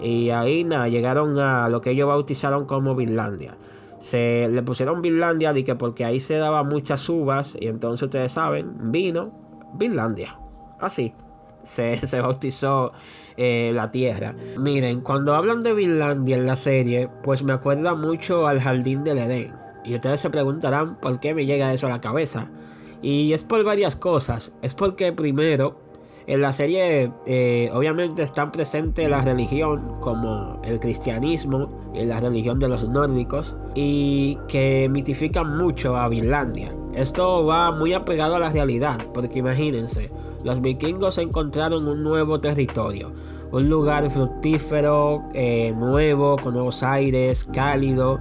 y 0.00 0.30
ahí 0.30 0.62
nada, 0.62 0.88
llegaron 0.88 1.38
a 1.38 1.68
lo 1.68 1.80
que 1.80 1.90
ellos 1.90 2.06
bautizaron 2.06 2.66
como 2.66 2.94
Finlandia 2.94 3.56
se 3.98 4.48
le 4.48 4.62
pusieron 4.62 5.02
Finlandia 5.02 5.52
que 5.52 5.74
porque 5.74 6.04
ahí 6.04 6.20
se 6.20 6.36
daba 6.36 6.62
muchas 6.62 7.08
uvas 7.08 7.56
y 7.58 7.68
entonces 7.68 8.04
ustedes 8.04 8.32
saben, 8.32 8.92
vino 8.92 9.32
Finlandia. 9.78 10.38
Así 10.78 11.12
se, 11.62 12.20
bautizó 12.20 12.92
eh, 13.36 13.72
la 13.74 13.90
tierra. 13.90 14.34
Miren, 14.58 15.00
cuando 15.00 15.34
hablan 15.34 15.62
de 15.62 15.74
Finlandia 15.74 16.36
en 16.36 16.46
la 16.46 16.56
serie, 16.56 17.08
pues 17.22 17.42
me 17.42 17.52
acuerda 17.52 17.94
mucho 17.94 18.46
al 18.46 18.60
jardín 18.60 19.02
del 19.02 19.18
Edén. 19.18 19.65
Y 19.86 19.94
ustedes 19.94 20.20
se 20.20 20.30
preguntarán 20.30 20.96
por 20.96 21.20
qué 21.20 21.34
me 21.34 21.46
llega 21.46 21.72
eso 21.72 21.86
a 21.86 21.90
la 21.90 22.00
cabeza. 22.00 22.50
Y 23.02 23.32
es 23.32 23.44
por 23.44 23.62
varias 23.64 23.96
cosas. 23.96 24.52
Es 24.62 24.74
porque 24.74 25.12
primero 25.12 25.78
en 26.26 26.40
la 26.40 26.52
serie 26.52 27.12
eh, 27.24 27.70
obviamente 27.72 28.24
está 28.24 28.50
presente 28.50 29.08
la 29.08 29.20
religión 29.20 30.00
como 30.00 30.60
el 30.64 30.80
cristianismo 30.80 31.92
y 31.94 32.04
la 32.04 32.18
religión 32.18 32.58
de 32.58 32.68
los 32.68 32.88
nórdicos 32.88 33.56
y 33.76 34.36
que 34.48 34.88
mitifican 34.90 35.56
mucho 35.56 35.96
a 35.96 36.08
Finlandia. 36.10 36.74
Esto 36.94 37.44
va 37.44 37.70
muy 37.70 37.94
apegado 37.94 38.34
a 38.34 38.40
la 38.40 38.50
realidad 38.50 38.98
porque 39.14 39.38
imagínense, 39.38 40.10
los 40.42 40.60
vikingos 40.60 41.18
encontraron 41.18 41.86
un 41.86 42.02
nuevo 42.02 42.40
territorio, 42.40 43.12
un 43.52 43.70
lugar 43.70 44.10
fructífero, 44.10 45.28
eh, 45.32 45.72
nuevo, 45.76 46.36
con 46.42 46.54
nuevos 46.54 46.82
aires, 46.82 47.46
cálido 47.52 48.18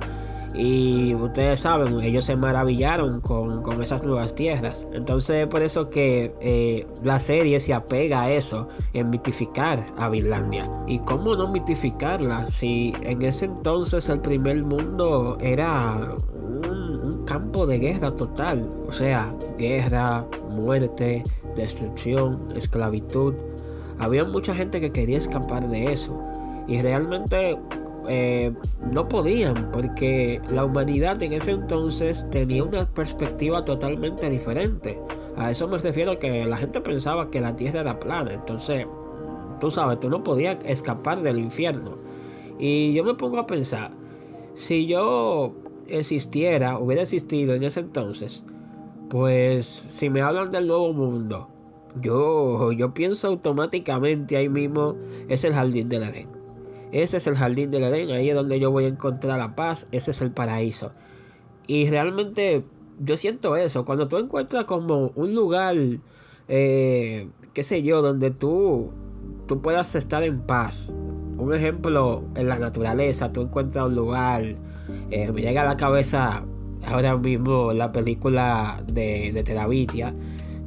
y 0.58 1.14
ustedes 1.16 1.60
saben, 1.60 2.00
ellos 2.00 2.24
se 2.26 2.36
maravillaron 2.36 3.20
con, 3.20 3.82
esas 3.82 4.04
nuevas 4.04 4.36
tierras. 4.36 4.88
Entonces 4.94 5.48
por 5.48 5.62
eso 5.62 5.90
que 5.90 6.34
eh, 6.40 6.88
la 7.04 7.20
serie 7.20 7.60
se 7.60 7.74
apega 7.74 8.22
a 8.22 8.32
eso, 8.32 8.70
en 8.94 9.10
mitificar 9.10 9.86
a 9.98 10.10
Finlandia. 10.10 10.70
¿Y 10.88 11.00
cómo 11.00 11.36
no 11.36 11.50
mitificarla 11.50 12.48
si 12.48 12.94
en 13.04 13.22
ese 13.22 13.46
entonces 13.46 14.08
el 14.10 14.22
primer 14.22 14.64
mundo 14.64 15.38
era 15.42 16.16
un, 16.34 17.02
un 17.04 17.26
campo 17.26 17.68
de 17.68 17.80
guerra 17.80 18.16
total? 18.16 18.70
O 18.88 18.94
sea, 18.94 19.34
guerra, 19.58 20.26
muerte, 20.50 21.24
destrucción, 21.56 22.50
esclavitud. 22.56 23.34
Había 24.00 24.24
mucha 24.24 24.56
gente 24.56 24.80
que 24.80 24.92
quería 24.92 25.18
escapar 25.18 25.68
de 25.68 25.92
eso. 25.92 26.22
Y 26.68 26.82
realmente 26.82 27.58
eh, 28.08 28.54
no 28.92 29.08
podían 29.08 29.72
porque 29.72 30.42
la 30.50 30.66
humanidad 30.66 31.22
en 31.24 31.34
ese 31.34 31.52
entonces 31.52 32.30
tenía 32.30 32.64
una 32.64 32.86
perspectiva 32.88 33.66
totalmente 33.66 34.30
diferente. 34.30 35.00
A 35.36 35.52
eso 35.52 35.68
me 35.68 35.78
refiero 35.78 36.18
que 36.20 36.46
la 36.46 36.58
gente 36.58 36.82
pensaba 36.82 37.30
que 37.30 37.42
la 37.42 37.56
tierra 37.56 37.82
era 37.82 38.00
plana. 38.00 38.34
Entonces, 38.34 38.88
tú 39.60 39.72
sabes, 39.72 40.00
tú 40.00 40.10
no 40.10 40.24
podías 40.24 40.58
escapar 40.66 41.22
del 41.22 41.40
infierno. 41.40 41.98
Y 42.58 42.94
yo 42.94 43.04
me 43.04 43.16
pongo 43.16 43.40
a 43.40 43.48
pensar, 43.48 43.92
si 44.54 44.88
yo 44.88 45.54
existiera, 45.88 46.80
hubiera 46.80 47.02
existido 47.02 47.54
en 47.54 47.64
ese 47.64 47.82
entonces, 47.82 48.44
pues 49.10 49.66
si 49.66 50.10
me 50.10 50.22
hablan 50.22 50.52
del 50.52 50.68
nuevo 50.68 50.94
mundo, 50.94 51.50
yo, 52.02 52.72
yo 52.72 52.94
pienso 52.94 53.28
automáticamente 53.28 54.38
ahí 54.38 54.50
mismo 54.50 54.96
es 55.30 55.44
el 55.44 55.54
jardín 55.54 55.90
del 55.90 56.04
Edén. 56.04 56.35
Ese 56.96 57.18
es 57.18 57.28
el 57.28 57.36
jardín 57.36 57.72
del 57.72 57.84
Edén, 57.84 58.10
ahí 58.12 58.30
es 58.30 58.36
donde 58.36 58.58
yo 58.58 58.72
voy 58.72 58.86
a 58.86 58.88
encontrar 58.88 59.38
la 59.38 59.54
paz, 59.54 59.86
ese 59.92 60.12
es 60.12 60.22
el 60.22 60.32
paraíso. 60.32 60.94
Y 61.68 61.90
realmente 61.90 62.64
yo 63.04 63.18
siento 63.18 63.58
eso, 63.58 63.84
cuando 63.84 64.08
tú 64.08 64.18
encuentras 64.18 64.64
como 64.64 65.12
un 65.16 65.36
lugar, 65.36 65.76
eh, 66.48 67.28
qué 67.54 67.64
sé 67.64 67.84
yo, 67.84 68.02
donde 68.02 68.32
tú, 68.32 68.92
tú 69.46 69.62
puedas 69.62 69.94
estar 69.96 70.24
en 70.24 70.40
paz. 70.40 70.94
Un 71.38 71.54
ejemplo, 71.54 72.24
en 72.34 72.48
la 72.48 72.60
naturaleza, 72.60 73.34
tú 73.34 73.42
encuentras 73.42 73.88
un 73.88 73.96
lugar, 73.96 74.56
eh, 75.12 75.34
me 75.34 75.42
llega 75.42 75.64
a 75.64 75.66
la 75.66 75.76
cabeza 75.76 76.46
ahora 76.88 77.18
mismo 77.18 77.74
la 77.74 77.92
película 77.92 78.82
de, 78.88 79.32
de 79.34 79.44
Terabitia, 79.44 80.16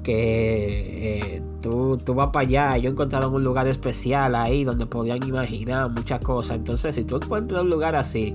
que 0.09 1.19
eh, 1.37 1.43
tú, 1.61 1.99
tú, 1.99 2.15
vas 2.15 2.31
para 2.31 2.49
allá. 2.49 2.79
Yo 2.79 2.89
encontraba 2.89 3.29
un 3.29 3.45
lugar 3.45 3.69
especial 3.69 4.35
ahí 4.37 4.65
donde 4.65 4.87
podían 4.87 5.23
imaginar 5.23 5.91
muchas 5.91 6.21
cosas. 6.21 6.57
Entonces, 6.57 6.95
si 6.95 7.05
tú 7.05 7.17
encuentras 7.17 7.61
un 7.61 7.69
lugar 7.69 7.95
así, 7.95 8.35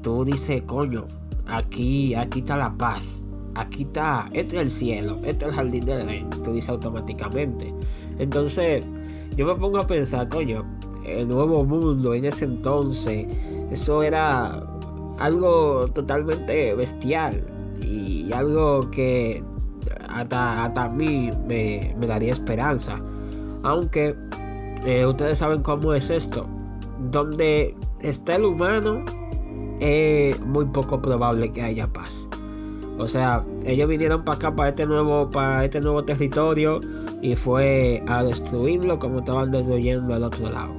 tú 0.00 0.24
dices, 0.24 0.62
coño, 0.62 1.06
aquí, 1.48 2.14
aquí 2.14 2.38
está 2.38 2.56
la 2.56 2.72
paz. 2.72 3.24
Aquí 3.56 3.82
está, 3.82 4.30
este 4.32 4.54
es 4.58 4.62
el 4.62 4.70
cielo, 4.70 5.18
este 5.24 5.46
es 5.46 5.50
el 5.50 5.56
jardín 5.56 5.84
del 5.84 6.08
Edén. 6.08 6.30
Tú 6.30 6.52
dices 6.52 6.70
automáticamente. 6.70 7.74
Entonces, 8.20 8.84
yo 9.36 9.44
me 9.44 9.56
pongo 9.56 9.78
a 9.78 9.88
pensar, 9.88 10.28
coño, 10.28 10.64
el 11.04 11.26
nuevo 11.26 11.64
mundo 11.64 12.14
en 12.14 12.26
ese 12.26 12.44
entonces, 12.44 13.26
eso 13.72 14.04
era 14.04 14.62
algo 15.18 15.88
totalmente 15.88 16.76
bestial 16.76 17.44
y 17.82 18.32
algo 18.32 18.88
que 18.92 19.42
hasta, 20.20 20.64
a 20.64 20.88
mí 20.88 21.30
me, 21.46 21.94
daría 22.06 22.32
esperanza. 22.32 22.98
Aunque 23.62 24.16
eh, 24.84 25.06
ustedes 25.06 25.38
saben 25.38 25.62
cómo 25.62 25.94
es 25.94 26.10
esto. 26.10 26.48
Donde 27.10 27.74
está 28.00 28.36
el 28.36 28.44
humano, 28.44 29.04
es 29.80 30.40
muy 30.44 30.66
poco 30.66 31.00
probable 31.00 31.52
que 31.52 31.62
haya 31.62 31.86
paz. 31.86 32.28
O 32.98 33.06
sea, 33.06 33.44
ellos 33.64 33.88
vinieron 33.88 34.24
para 34.24 34.36
acá, 34.36 34.56
para 34.56 34.70
este 34.70 34.84
nuevo, 34.86 35.30
para 35.30 35.64
este 35.64 35.80
nuevo 35.80 36.04
territorio, 36.04 36.80
y 37.22 37.36
fue 37.36 38.02
a 38.08 38.24
destruirlo 38.24 38.98
como 38.98 39.20
estaban 39.20 39.50
destruyendo 39.52 40.14
al 40.14 40.24
otro 40.24 40.50
lado. 40.50 40.74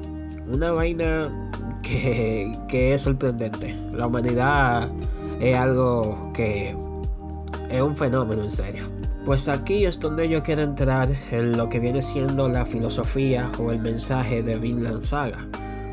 Una 0.52 0.72
vaina 0.72 1.50
que, 1.82 2.58
que 2.68 2.94
es 2.94 3.02
sorprendente. 3.02 3.76
La 3.94 4.08
humanidad 4.08 4.90
es 5.40 5.56
algo 5.56 6.32
que 6.34 6.76
es 7.70 7.82
un 7.82 7.96
fenómeno 7.96 8.44
en 8.44 8.50
serio. 8.50 8.99
Pues 9.30 9.48
aquí 9.48 9.86
es 9.86 10.00
donde 10.00 10.28
yo 10.28 10.42
quiero 10.42 10.64
entrar 10.64 11.08
en 11.30 11.56
lo 11.56 11.70
que 11.70 11.80
viene 11.80 12.02
siendo 12.02 12.50
la 12.50 12.66
filosofía 12.66 13.52
o 13.60 13.72
el 13.72 13.78
mensaje 13.78 14.42
de 14.42 14.58
Vinland 14.58 15.04
Saga. 15.04 15.48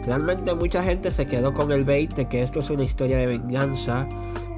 Realmente 0.06 0.54
mucha 0.54 0.82
gente 0.82 1.10
se 1.10 1.26
quedó 1.26 1.52
con 1.52 1.70
el 1.70 1.84
bait 1.84 2.14
de 2.14 2.30
que 2.30 2.42
esto 2.42 2.60
es 2.60 2.70
una 2.70 2.84
historia 2.84 3.18
de 3.18 3.26
venganza, 3.26 4.08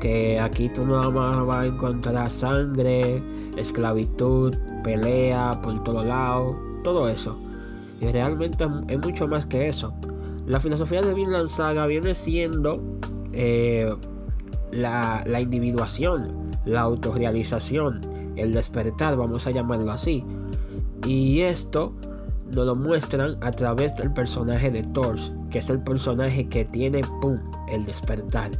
que 0.01 0.39
aquí 0.39 0.69
tú 0.69 0.87
no 0.87 1.11
vas 1.11 1.57
a 1.57 1.67
encontrar 1.67 2.31
sangre, 2.31 3.21
esclavitud, 3.57 4.57
pelea 4.85 5.59
por 5.61 5.83
todos 5.83 6.07
lados, 6.07 6.57
todo 6.85 7.09
eso. 7.09 7.37
Y 8.01 8.07
realmente 8.07 8.65
es 8.87 8.99
mucho 9.01 9.27
más 9.27 9.45
que 9.47 9.67
eso. 9.67 9.93
La 10.47 10.61
filosofía 10.61 11.03
de 11.03 11.15
Vinland 11.15 11.49
Saga 11.49 11.85
viene 11.89 12.15
siendo 12.15 12.81
eh, 13.33 13.93
la, 14.71 15.25
la 15.27 15.41
individuación, 15.41 16.53
la 16.65 16.83
autorrealización, 16.83 18.18
el 18.39 18.53
despertar, 18.53 19.17
vamos 19.17 19.47
a 19.47 19.51
llamarlo 19.51 19.91
así. 19.91 20.25
Y 21.07 21.41
esto 21.41 21.93
nos 22.51 22.67
lo 22.67 22.75
muestran 22.75 23.37
a 23.43 23.51
través 23.51 23.95
del 23.97 24.13
personaje 24.13 24.71
de 24.71 24.83
Thor, 24.83 25.17
que 25.51 25.59
es 25.59 25.71
el 25.71 25.81
personaje 25.81 26.49
que 26.49 26.65
tiene, 26.65 27.03
¡pum!, 27.21 27.39
el 27.69 27.85
despertar. 27.85 28.53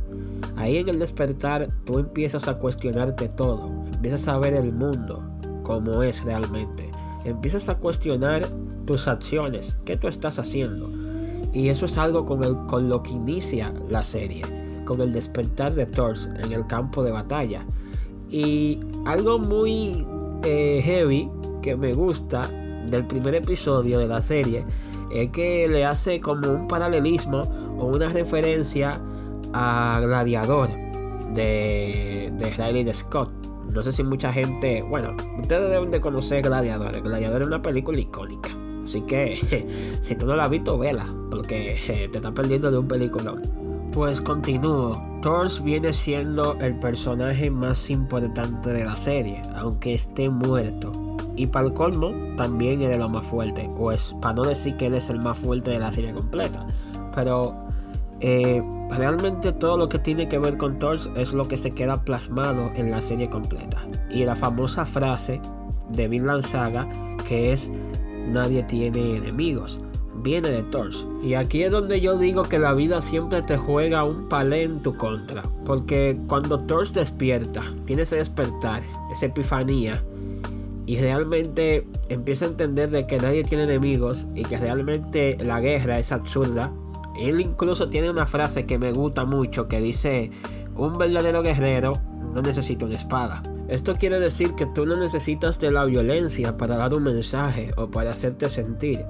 Ahí 0.57 0.77
en 0.79 0.89
el 0.89 0.99
despertar 0.99 1.69
tú 1.85 1.99
empiezas 1.99 2.49
a 2.49 2.59
cuestionarte 2.59 3.29
todo, 3.29 3.71
empiezas 3.93 4.29
a 4.29 4.39
ver 4.39 4.55
el 4.55 4.73
mundo 4.73 5.23
como 5.63 6.03
es 6.03 6.25
realmente, 6.25 6.91
empiezas 7.25 7.69
a 7.69 7.77
cuestionar 7.77 8.47
tus 8.85 9.07
acciones, 9.07 9.79
qué 9.85 9.97
tú 9.97 10.09
estás 10.09 10.39
haciendo. 10.39 10.91
Y 11.53 11.69
eso 11.69 11.87
es 11.87 11.99
algo 11.99 12.27
con, 12.27 12.45
el, 12.45 12.57
con 12.67 12.89
lo 12.89 13.03
que 13.03 13.11
inicia 13.11 13.71
la 13.91 14.03
serie, 14.03 14.43
con 14.85 15.01
el 15.01 15.13
despertar 15.13 15.75
de 15.75 15.87
Thor 15.87 16.17
en 16.43 16.53
el 16.53 16.67
campo 16.67 17.03
de 17.03 17.13
batalla. 17.13 17.65
Y 18.31 18.79
algo 19.07 19.39
muy 19.39 20.07
eh, 20.45 20.81
heavy 20.83 21.31
que 21.63 21.77
me 21.77 21.95
gusta 21.95 22.49
del 22.89 23.07
primer 23.07 23.35
episodio 23.35 23.99
de 23.99 24.09
la 24.09 24.21
serie 24.21 24.65
es 25.13 25.31
que 25.31 25.69
le 25.69 25.85
hace 25.85 26.21
como 26.21 26.49
un 26.51 26.69
paralelismo 26.69 27.43
o 27.79 27.87
una 27.87 28.09
referencia 28.09 29.01
a 29.53 30.01
Gladiador 30.03 30.69
de, 31.35 32.33
de 32.37 32.51
Riley 32.51 32.93
Scott. 32.95 33.33
No 33.73 33.83
sé 33.83 33.93
si 33.93 34.03
mucha 34.03 34.33
gente, 34.33 34.83
bueno, 34.83 35.15
ustedes 35.41 35.71
deben 35.71 35.91
de 35.91 36.01
conocer 36.01 36.43
Gladiador. 36.43 37.01
Gladiador 37.03 37.43
es 37.43 37.49
una 37.49 37.63
película 37.63 37.99
icónica. 37.99 38.51
Así 38.85 39.03
que 39.03 39.97
si 40.01 40.17
tú 40.17 40.27
no 40.27 40.37
la 40.37 40.45
has 40.45 40.51
visto, 40.51 40.79
vela, 40.79 41.07
porque 41.31 41.77
te 41.87 42.05
estás 42.05 42.33
perdiendo 42.33 42.71
de 42.71 42.79
un 42.79 42.89
peliculón. 42.89 43.68
Pues 43.99 44.21
continúo. 44.21 45.03
Thor 45.23 45.49
viene 45.65 45.93
siendo 45.93 46.55
el 46.61 46.79
personaje 46.79 47.51
más 47.51 47.91
importante 47.91 48.71
de 48.71 48.85
la 48.85 48.95
serie, 48.95 49.43
aunque 49.57 49.93
esté 49.93 50.31
muerto. 50.31 51.17
Y 51.35 51.49
para 51.49 51.67
el 51.67 51.73
colmo, 51.73 52.13
también 52.37 52.81
es 52.81 52.91
de 52.91 52.97
lo 52.97 53.09
más 53.09 53.27
fuerte. 53.27 53.69
O 53.77 53.91
es 53.91 54.15
para 54.23 54.35
no 54.35 54.45
decir 54.45 54.77
que 54.77 54.87
él 54.87 54.95
es 54.95 55.11
el 55.11 55.19
más 55.19 55.37
fuerte 55.39 55.73
de 55.73 55.81
la 55.81 55.91
serie 55.91 56.13
completa. 56.13 56.65
Pero 57.13 57.57
eh, 58.21 58.63
realmente 58.91 59.51
todo 59.51 59.77
lo 59.77 59.89
que 59.89 59.99
tiene 59.99 60.29
que 60.29 60.39
ver 60.39 60.59
con 60.59 60.79
Thor 60.79 60.97
es 61.17 61.33
lo 61.33 61.49
que 61.49 61.57
se 61.57 61.73
queda 61.73 62.01
plasmado 62.05 62.71
en 62.77 62.93
la 62.93 63.01
serie 63.01 63.29
completa. 63.29 63.85
Y 64.09 64.25
la 64.25 64.37
famosa 64.37 64.87
frase 64.87 65.41
de 65.89 66.07
Vinland 66.07 66.45
Saga 66.45 66.89
que 67.27 67.53
es 67.53 67.69
nadie 68.29 68.63
tiene 68.63 69.17
enemigos 69.17 69.81
viene 70.23 70.51
de 70.51 70.63
Thor. 70.63 70.91
Y 71.23 71.35
aquí 71.35 71.63
es 71.63 71.71
donde 71.71 72.01
yo 72.01 72.19
digo 72.19 72.45
que 72.45 72.59
la 72.59 72.75
vida 72.75 73.03
siempre 73.03 73.43
te 73.43 73.57
juega 73.57 74.05
un 74.05 74.29
palé 74.29 74.65
en 74.65 74.83
tu 74.83 74.97
contra. 74.97 75.43
Porque 75.65 76.19
cuando 76.27 76.59
Thor 76.59 76.89
despierta, 76.89 77.63
tiene 77.85 78.03
ese 78.03 78.17
despertar, 78.17 78.83
esa 79.13 79.27
epifanía, 79.27 80.03
y 80.89 80.99
realmente 80.99 81.87
empieza 82.09 82.47
a 82.47 82.49
entender 82.49 82.89
de 82.89 83.07
que 83.07 83.19
nadie 83.19 83.45
tiene 83.45 83.65
enemigos 83.65 84.27
y 84.35 84.45
que 84.45 84.57
realmente 84.57 85.37
la 85.39 85.61
guerra 85.61 85.99
es 85.99 86.13
absurda. 86.13 86.73
Él 87.21 87.43
incluso 87.43 87.91
tiene 87.91 88.09
una 88.09 88.25
frase 88.25 88.65
que 88.65 88.79
me 88.79 88.93
gusta 88.93 89.27
mucho 89.27 89.69
que 89.69 89.83
dice, 89.83 90.31
un 90.75 90.97
verdadero 90.97 91.43
guerrero 91.43 91.93
no 92.33 92.41
necesita 92.41 92.87
una 92.87 92.95
espada. 92.95 93.43
Esto 93.69 93.97
quiere 93.97 94.19
decir 94.19 94.55
que 94.55 94.65
tú 94.65 94.87
no 94.87 94.97
necesitas 94.97 95.61
de 95.61 95.71
la 95.71 95.85
violencia 95.85 96.57
para 96.57 96.79
dar 96.79 96.95
un 96.95 97.03
mensaje 97.03 97.71
o 97.77 97.91
para 97.91 98.13
hacerte 98.13 98.49
sentir. 98.49 99.05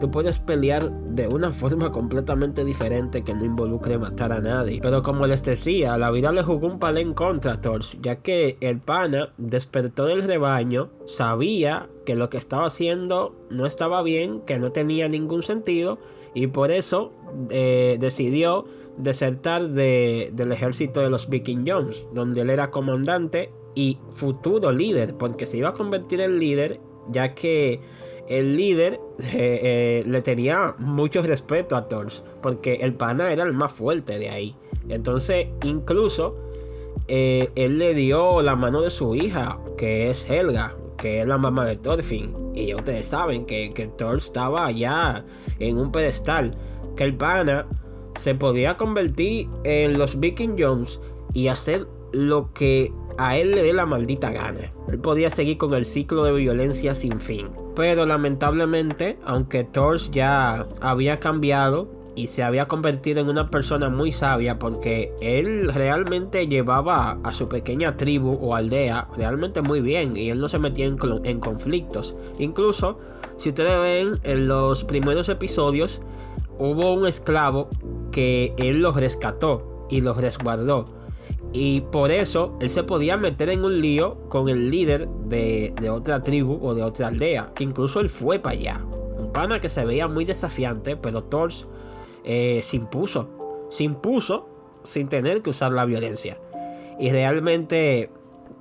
Tú 0.00 0.10
puedes 0.10 0.38
pelear 0.40 0.90
de 0.90 1.28
una 1.28 1.52
forma 1.52 1.92
completamente 1.92 2.64
diferente 2.64 3.22
que 3.22 3.34
no 3.34 3.44
involucre 3.44 3.96
matar 3.96 4.32
a 4.32 4.40
nadie. 4.40 4.80
Pero 4.82 5.02
como 5.02 5.26
les 5.26 5.42
decía, 5.42 5.96
la 5.98 6.10
vida 6.10 6.32
le 6.32 6.42
jugó 6.42 6.66
un 6.66 6.78
palé 6.78 7.00
en 7.00 7.14
contra 7.14 7.52
a 7.52 7.60
ya 8.02 8.16
que 8.16 8.56
el 8.60 8.80
pana 8.80 9.32
despertó 9.38 10.06
del 10.06 10.22
rebaño, 10.22 10.90
sabía 11.06 11.88
que 12.04 12.16
lo 12.16 12.28
que 12.28 12.38
estaba 12.38 12.66
haciendo 12.66 13.34
no 13.50 13.66
estaba 13.66 14.02
bien, 14.02 14.40
que 14.40 14.58
no 14.58 14.72
tenía 14.72 15.08
ningún 15.08 15.42
sentido, 15.42 15.98
y 16.34 16.48
por 16.48 16.70
eso 16.70 17.12
eh, 17.50 17.96
decidió 18.00 18.64
desertar 18.98 19.68
del 19.68 20.52
ejército 20.52 21.00
de 21.00 21.10
los 21.10 21.28
Viking 21.28 21.64
Jones, 21.66 22.06
donde 22.12 22.42
él 22.42 22.50
era 22.50 22.70
comandante 22.70 23.52
y 23.74 23.98
futuro 24.12 24.72
líder, 24.72 25.16
porque 25.16 25.46
se 25.46 25.58
iba 25.58 25.70
a 25.70 25.74
convertir 25.74 26.20
en 26.20 26.38
líder, 26.38 26.80
ya 27.08 27.34
que 27.34 27.80
el 28.28 28.56
líder 28.56 29.00
eh, 29.18 29.60
eh, 29.62 30.04
le 30.06 30.22
tenía 30.22 30.74
mucho 30.78 31.22
respeto 31.22 31.76
a 31.76 31.88
Thor, 31.88 32.08
porque 32.42 32.74
el 32.74 32.94
pana 32.94 33.32
era 33.32 33.44
el 33.44 33.52
más 33.52 33.72
fuerte 33.72 34.18
de 34.18 34.30
ahí. 34.30 34.56
Entonces, 34.88 35.48
incluso 35.62 36.36
eh, 37.08 37.50
él 37.54 37.78
le 37.78 37.94
dio 37.94 38.42
la 38.42 38.56
mano 38.56 38.80
de 38.80 38.90
su 38.90 39.14
hija, 39.14 39.58
que 39.76 40.10
es 40.10 40.28
Helga, 40.28 40.74
que 40.98 41.20
es 41.20 41.26
la 41.26 41.38
mamá 41.38 41.64
de 41.66 41.76
Thorfinn. 41.76 42.52
Y 42.54 42.66
ya 42.66 42.76
ustedes 42.76 43.06
saben 43.06 43.46
que, 43.46 43.72
que 43.74 43.88
Thor 43.88 44.18
estaba 44.18 44.66
allá 44.66 45.24
en 45.58 45.78
un 45.78 45.90
pedestal. 45.92 46.56
Que 46.96 47.04
el 47.04 47.16
pana 47.16 47.66
se 48.16 48.34
podía 48.34 48.76
convertir 48.76 49.48
en 49.64 49.98
los 49.98 50.20
Viking 50.20 50.56
Jones 50.58 51.00
y 51.32 51.48
hacer 51.48 51.88
lo 52.12 52.52
que 52.52 52.92
a 53.18 53.36
él 53.36 53.52
le 53.52 53.62
dé 53.62 53.72
la 53.72 53.86
maldita 53.86 54.30
gana. 54.30 54.72
Él 54.88 54.98
podía 54.98 55.30
seguir 55.30 55.56
con 55.58 55.74
el 55.74 55.84
ciclo 55.84 56.24
de 56.24 56.32
violencia 56.32 56.94
sin 56.94 57.20
fin. 57.20 57.48
Pero 57.74 58.06
lamentablemente, 58.06 59.18
aunque 59.24 59.64
Thor 59.64 59.98
ya 60.10 60.66
había 60.80 61.18
cambiado 61.18 61.88
y 62.16 62.28
se 62.28 62.42
había 62.42 62.66
convertido 62.66 63.20
en 63.20 63.28
una 63.28 63.50
persona 63.50 63.88
muy 63.88 64.12
sabia 64.12 64.58
porque 64.58 65.12
él 65.20 65.72
realmente 65.74 66.46
llevaba 66.46 67.18
a 67.24 67.32
su 67.32 67.48
pequeña 67.48 67.96
tribu 67.96 68.38
o 68.40 68.54
aldea 68.54 69.08
realmente 69.16 69.62
muy 69.62 69.80
bien 69.80 70.16
y 70.16 70.30
él 70.30 70.40
no 70.40 70.48
se 70.48 70.58
metía 70.58 70.86
en, 70.86 70.96
en 71.24 71.40
conflictos. 71.40 72.14
Incluso, 72.38 72.98
si 73.36 73.48
ustedes 73.48 73.80
ven 73.80 74.20
en 74.22 74.46
los 74.46 74.84
primeros 74.84 75.28
episodios, 75.28 76.00
hubo 76.58 76.92
un 76.92 77.06
esclavo 77.06 77.68
que 78.12 78.54
él 78.58 78.80
los 78.80 78.94
rescató 78.94 79.86
y 79.90 80.00
los 80.00 80.16
resguardó. 80.16 81.03
Y 81.56 81.82
por 81.82 82.10
eso 82.10 82.58
él 82.60 82.68
se 82.68 82.82
podía 82.82 83.16
meter 83.16 83.48
en 83.48 83.64
un 83.64 83.80
lío 83.80 84.28
con 84.28 84.48
el 84.48 84.72
líder 84.72 85.08
de, 85.08 85.72
otra 85.88 86.20
tribu 86.20 86.58
o 86.60 86.74
de 86.74 86.82
otra 86.82 87.06
aldea. 87.06 87.52
Que 87.54 87.62
incluso 87.62 88.00
él 88.00 88.08
fue 88.08 88.40
para 88.40 88.56
allá. 88.56 88.84
Un 89.16 89.30
pana 89.32 89.60
que 89.60 89.68
se 89.68 89.84
veía 89.84 90.08
muy 90.08 90.24
desafiante, 90.24 90.96
pero 90.96 91.22
Thor 91.22 91.50
eh, 92.24 92.60
se 92.64 92.76
impuso. 92.76 93.28
Se 93.70 93.84
impuso 93.84 94.48
sin 94.82 95.06
tener 95.06 95.42
que 95.42 95.50
usar 95.50 95.70
la 95.70 95.84
violencia. 95.84 96.38
Y 96.98 97.10
realmente 97.10 98.10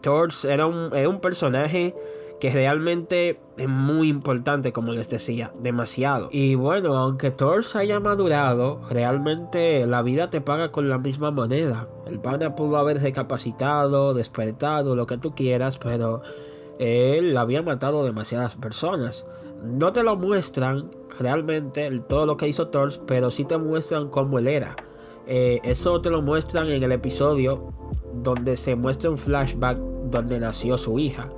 Thor 0.01 0.29
era 0.47 0.67
un, 0.67 0.95
era 0.95 1.09
un 1.09 1.19
personaje 1.19 1.95
que 2.43 2.51
realmente 2.51 3.39
es 3.55 3.69
muy 3.69 4.09
importante, 4.09 4.73
como 4.73 4.91
les 4.91 5.09
decía, 5.09 5.53
demasiado. 5.61 6.27
Y 6.29 6.55
bueno, 6.55 6.93
aunque 6.97 7.31
Thor 7.31 7.63
se 7.63 7.77
haya 7.77 8.01
madurado, 8.01 8.81
realmente 8.89 9.87
la 9.87 10.01
vida 10.01 10.29
te 10.29 10.41
paga 10.41 10.69
con 10.69 10.89
la 10.89 10.97
misma 10.97 11.31
moneda. 11.31 11.87
El 12.05 12.19
pana 12.19 12.53
pudo 12.53 12.75
haber 12.75 13.01
recapacitado, 13.01 14.13
despertado, 14.13 14.93
lo 14.93 15.07
que 15.07 15.17
tú 15.17 15.33
quieras, 15.33 15.77
pero 15.77 16.21
él 16.79 17.37
había 17.37 17.61
matado 17.61 18.03
demasiadas 18.03 18.57
personas. 18.57 19.25
No 19.63 19.93
te 19.93 20.03
lo 20.03 20.17
muestran 20.17 20.91
realmente 21.17 21.89
todo 22.09 22.25
lo 22.25 22.35
que 22.35 22.49
hizo 22.49 22.67
Thor, 22.67 22.91
pero 23.07 23.31
sí 23.31 23.45
te 23.45 23.57
muestran 23.57 24.09
cómo 24.09 24.37
él 24.37 24.49
era. 24.49 24.75
Eh, 25.27 25.61
eso 25.63 26.01
te 26.01 26.09
lo 26.09 26.21
muestran 26.21 26.69
en 26.69 26.83
el 26.83 26.91
episodio 26.91 27.71
donde 28.15 28.57
se 28.57 28.75
muestra 28.75 29.11
un 29.11 29.17
flashback 29.17 29.77
donde 29.77 30.41
nació 30.41 30.77
su 30.77 30.99
hija 30.99 31.29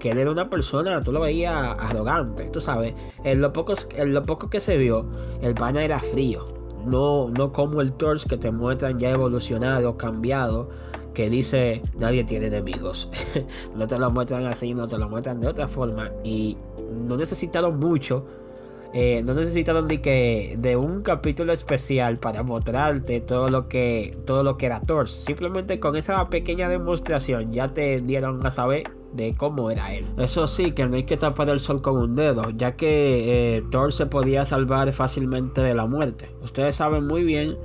que 0.00 0.10
él 0.10 0.18
era 0.18 0.32
una 0.32 0.50
persona, 0.50 1.00
tú 1.02 1.12
lo 1.12 1.20
veías 1.20 1.76
arrogante, 1.78 2.50
tú 2.50 2.60
sabes. 2.60 2.94
En 3.22 3.40
lo 3.40 3.52
poco, 3.52 3.74
en 3.94 4.12
lo 4.12 4.24
poco 4.24 4.50
que 4.50 4.58
se 4.58 4.76
vio, 4.76 5.06
el 5.40 5.54
pana 5.54 5.84
era 5.84 6.00
frío. 6.00 6.46
No, 6.84 7.28
no 7.28 7.52
como 7.52 7.82
el 7.82 7.92
Torch 7.92 8.26
que 8.26 8.38
te 8.38 8.50
muestran 8.50 8.98
ya 8.98 9.10
evolucionado, 9.10 9.96
cambiado, 9.96 10.70
que 11.14 11.28
dice 11.28 11.82
nadie 11.98 12.24
tiene 12.24 12.46
enemigos. 12.46 13.10
no 13.76 13.86
te 13.86 13.98
lo 13.98 14.10
muestran 14.10 14.46
así, 14.46 14.74
no 14.74 14.88
te 14.88 14.98
lo 14.98 15.08
muestran 15.08 15.40
de 15.40 15.46
otra 15.46 15.68
forma. 15.68 16.10
Y 16.24 16.56
no 16.90 17.16
necesitaron 17.16 17.78
mucho. 17.78 18.24
Eh, 18.92 19.22
no 19.24 19.34
necesitaron 19.34 19.86
de 19.86 20.02
que 20.02 20.56
de 20.58 20.76
un 20.76 21.02
capítulo 21.02 21.52
especial 21.52 22.18
para 22.18 22.42
mostrarte 22.42 23.20
todo 23.20 23.48
lo 23.48 23.68
que 23.68 24.16
todo 24.26 24.42
lo 24.42 24.56
que 24.56 24.66
era 24.66 24.80
Thor. 24.80 25.08
Simplemente 25.08 25.78
con 25.78 25.96
esa 25.96 26.28
pequeña 26.28 26.68
demostración 26.68 27.52
ya 27.52 27.68
te 27.68 28.00
dieron 28.00 28.44
a 28.44 28.50
saber 28.50 28.90
de 29.12 29.34
cómo 29.36 29.70
era 29.70 29.94
él. 29.94 30.06
Eso 30.18 30.46
sí, 30.46 30.72
que 30.72 30.86
no 30.86 30.96
hay 30.96 31.04
que 31.04 31.16
tapar 31.16 31.48
el 31.50 31.60
sol 31.60 31.82
con 31.82 31.96
un 31.96 32.14
dedo, 32.14 32.50
ya 32.50 32.76
que 32.76 33.56
eh, 33.56 33.62
Thor 33.70 33.92
se 33.92 34.06
podía 34.06 34.44
salvar 34.44 34.92
fácilmente 34.92 35.60
de 35.60 35.74
la 35.74 35.86
muerte. 35.86 36.30
Ustedes 36.42 36.76
saben 36.76 37.06
muy 37.06 37.22
bien 37.22 37.56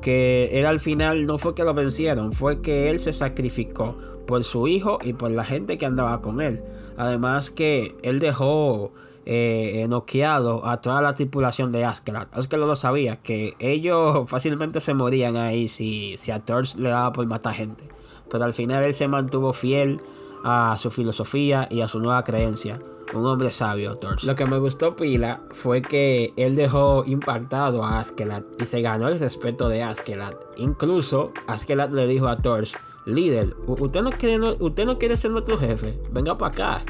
que 0.00 0.58
él 0.58 0.66
al 0.66 0.80
final 0.80 1.26
no 1.26 1.38
fue 1.38 1.54
que 1.54 1.64
lo 1.64 1.74
vencieron, 1.74 2.32
fue 2.32 2.60
que 2.60 2.90
él 2.90 2.98
se 2.98 3.12
sacrificó 3.12 3.96
por 4.26 4.44
su 4.44 4.68
hijo 4.68 4.98
y 5.02 5.12
por 5.12 5.30
la 5.30 5.44
gente 5.44 5.78
que 5.78 5.86
andaba 5.86 6.20
con 6.20 6.40
él. 6.40 6.62
Además 6.96 7.50
que 7.50 7.94
él 8.02 8.20
dejó 8.20 8.92
eh, 9.24 9.86
noqueado 9.88 10.66
a 10.66 10.80
toda 10.80 11.00
la 11.02 11.14
tripulación 11.14 11.72
de 11.72 11.84
Askelad. 11.84 12.28
que 12.28 12.56
lo 12.56 12.74
sabía, 12.76 13.16
que 13.16 13.54
ellos 13.58 14.26
fácilmente 14.28 14.80
se 14.80 14.94
morían 14.94 15.36
ahí 15.36 15.68
si, 15.68 16.16
si 16.18 16.30
a 16.30 16.40
Thor 16.40 16.64
le 16.76 16.88
daba 16.88 17.12
por 17.12 17.26
matar 17.26 17.54
gente. 17.54 17.84
Pero 18.30 18.44
al 18.44 18.52
final 18.52 18.82
él 18.82 18.94
se 18.94 19.08
mantuvo 19.08 19.52
fiel 19.52 20.00
a 20.44 20.76
su 20.78 20.90
filosofía 20.90 21.68
y 21.70 21.80
a 21.82 21.88
su 21.88 22.00
nueva 22.00 22.24
creencia. 22.24 22.80
Un 23.14 23.26
hombre 23.26 23.50
sabio, 23.50 23.96
Thor. 23.96 24.24
Lo 24.24 24.34
que 24.34 24.46
me 24.46 24.58
gustó 24.58 24.96
pila 24.96 25.42
fue 25.50 25.82
que 25.82 26.32
él 26.36 26.56
dejó 26.56 27.04
impactado 27.06 27.84
a 27.84 27.98
Askelad 27.98 28.42
y 28.58 28.64
se 28.64 28.80
ganó 28.80 29.08
el 29.08 29.18
respeto 29.18 29.68
de 29.68 29.82
Askelad. 29.82 30.34
Incluso 30.56 31.32
Askelad 31.46 31.90
le 31.90 32.06
dijo 32.06 32.28
a 32.28 32.38
Thor, 32.38 32.64
líder, 33.04 33.54
usted 33.66 34.02
no 34.02 34.12
quiere, 34.12 34.56
usted 34.58 34.86
no 34.86 34.98
quiere 34.98 35.16
ser 35.18 35.30
nuestro 35.30 35.58
jefe, 35.58 36.00
venga 36.10 36.38
para 36.38 36.52
acá. 36.52 36.84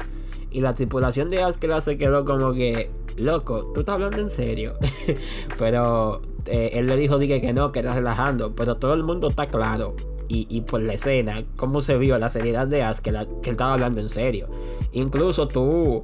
Y 0.53 0.61
la 0.61 0.73
tripulación 0.73 1.29
de 1.29 1.43
Askelad 1.43 1.81
se 1.81 1.97
quedó 1.97 2.23
como 2.23 2.53
que, 2.53 2.89
loco, 3.17 3.71
tú 3.73 3.81
estás 3.81 3.95
hablando 3.95 4.21
en 4.21 4.29
serio. 4.29 4.75
pero 5.57 6.21
eh, 6.45 6.71
él 6.73 6.87
le 6.87 6.95
dijo 6.95 7.17
dije, 7.17 7.41
que 7.41 7.51
no, 7.51 7.71
que 7.71 7.79
era 7.79 7.93
relajando. 7.93 8.55
Pero 8.55 8.75
todo 8.75 8.93
el 8.93 9.03
mundo 9.03 9.29
está 9.29 9.49
claro 9.49 9.95
y, 10.29 10.61
por 10.61 10.81
la 10.81 10.93
escena, 10.93 11.43
cómo 11.55 11.81
se 11.81 11.97
vio 11.97 12.17
la 12.17 12.29
seriedad 12.29 12.67
de 12.67 12.81
Ask, 12.81 13.03
que, 13.03 13.11
él 13.11 13.27
estaba 13.43 13.73
hablando 13.73 14.01
en 14.01 14.09
serio. 14.09 14.47
Incluso 14.91 15.47
tú 15.47 16.03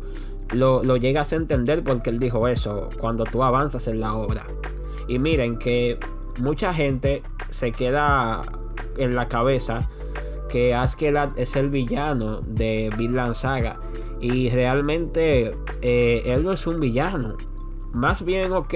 lo, 0.51 0.83
lo, 0.83 0.97
llegas 0.97 1.33
a 1.33 1.35
entender 1.35 1.83
porque 1.83 2.09
él 2.09 2.19
dijo 2.19 2.47
eso 2.47 2.89
cuando 2.99 3.23
tú 3.23 3.43
avanzas 3.43 3.87
en 3.87 3.99
la 3.99 4.13
obra. 4.15 4.45
Y 5.07 5.17
miren 5.17 5.57
que 5.57 5.99
mucha 6.37 6.73
gente 6.73 7.23
se 7.49 7.71
queda 7.71 8.43
en 8.97 9.15
la 9.15 9.27
cabeza 9.27 9.89
que 10.49 10.73
Askeladd 10.73 11.37
es 11.37 11.55
el 11.55 11.69
villano 11.69 12.41
de 12.41 12.91
Vinland 12.97 13.33
Saga. 13.33 13.79
Y 14.19 14.49
realmente 14.49 15.55
eh, 15.81 16.23
él 16.25 16.43
no 16.43 16.51
es 16.51 16.67
un 16.67 16.79
villano. 16.79 17.37
Más 17.93 18.23
bien, 18.23 18.51
ok, 18.53 18.73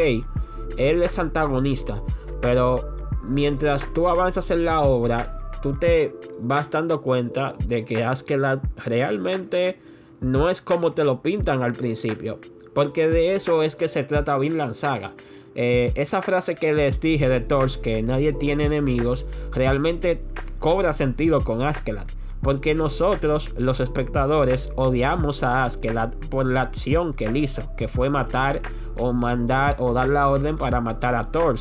él 0.78 1.04
es 1.04 1.20
antagonista. 1.20 2.02
Pero 2.42 2.94
mientras 3.24 3.94
tú 3.94 4.08
avanzas 4.08 4.52
en 4.52 4.66
la 4.66 4.82
obra, 4.82 5.60
tú 5.62 5.74
te 5.74 6.14
vas 6.40 6.70
dando 6.70 7.02
cuenta 7.02 7.56
de 7.66 7.86
que 7.86 8.04
Askeladd 8.04 8.60
realmente 8.86 9.80
no 10.22 10.50
es 10.50 10.62
como 10.62 10.94
te 10.94 11.04
lo 11.04 11.22
pintan 11.22 11.62
al 11.62 11.74
principio. 11.74 12.40
Porque 12.74 13.08
de 13.08 13.36
eso 13.36 13.64
es 13.64 13.76
que 13.76 13.88
se 13.88 14.04
trata 14.04 14.38
Vinland 14.38 14.74
Saga. 14.74 15.14
Eh, 15.56 15.92
esa 15.96 16.22
frase 16.22 16.56
que 16.56 16.74
les 16.74 17.00
dije 17.00 17.30
de 17.30 17.40
Thor, 17.40 17.70
que 17.82 18.02
nadie 18.02 18.34
tiene 18.34 18.66
enemigos, 18.66 19.26
realmente 19.52 20.22
cobra 20.60 20.94
sentido 20.94 21.44
con 21.44 21.62
Askeladd. 21.62 22.08
Porque 22.44 22.76
nosotros, 22.76 23.52
los 23.58 23.80
espectadores, 23.80 24.70
odiamos 24.76 25.44
a 25.44 25.64
Askeladd 25.64 26.14
por 26.30 26.46
la 26.46 26.62
acción 26.62 27.14
que 27.14 27.26
él 27.26 27.38
hizo, 27.38 27.64
que 27.78 27.88
fue 27.88 28.10
matar 28.10 28.62
o 28.98 29.14
mandar 29.14 29.78
o 29.80 29.94
dar 29.94 30.10
la 30.10 30.28
orden 30.28 30.58
para 30.58 30.82
matar 30.82 31.16
a 31.16 31.32
Thor. 31.32 31.56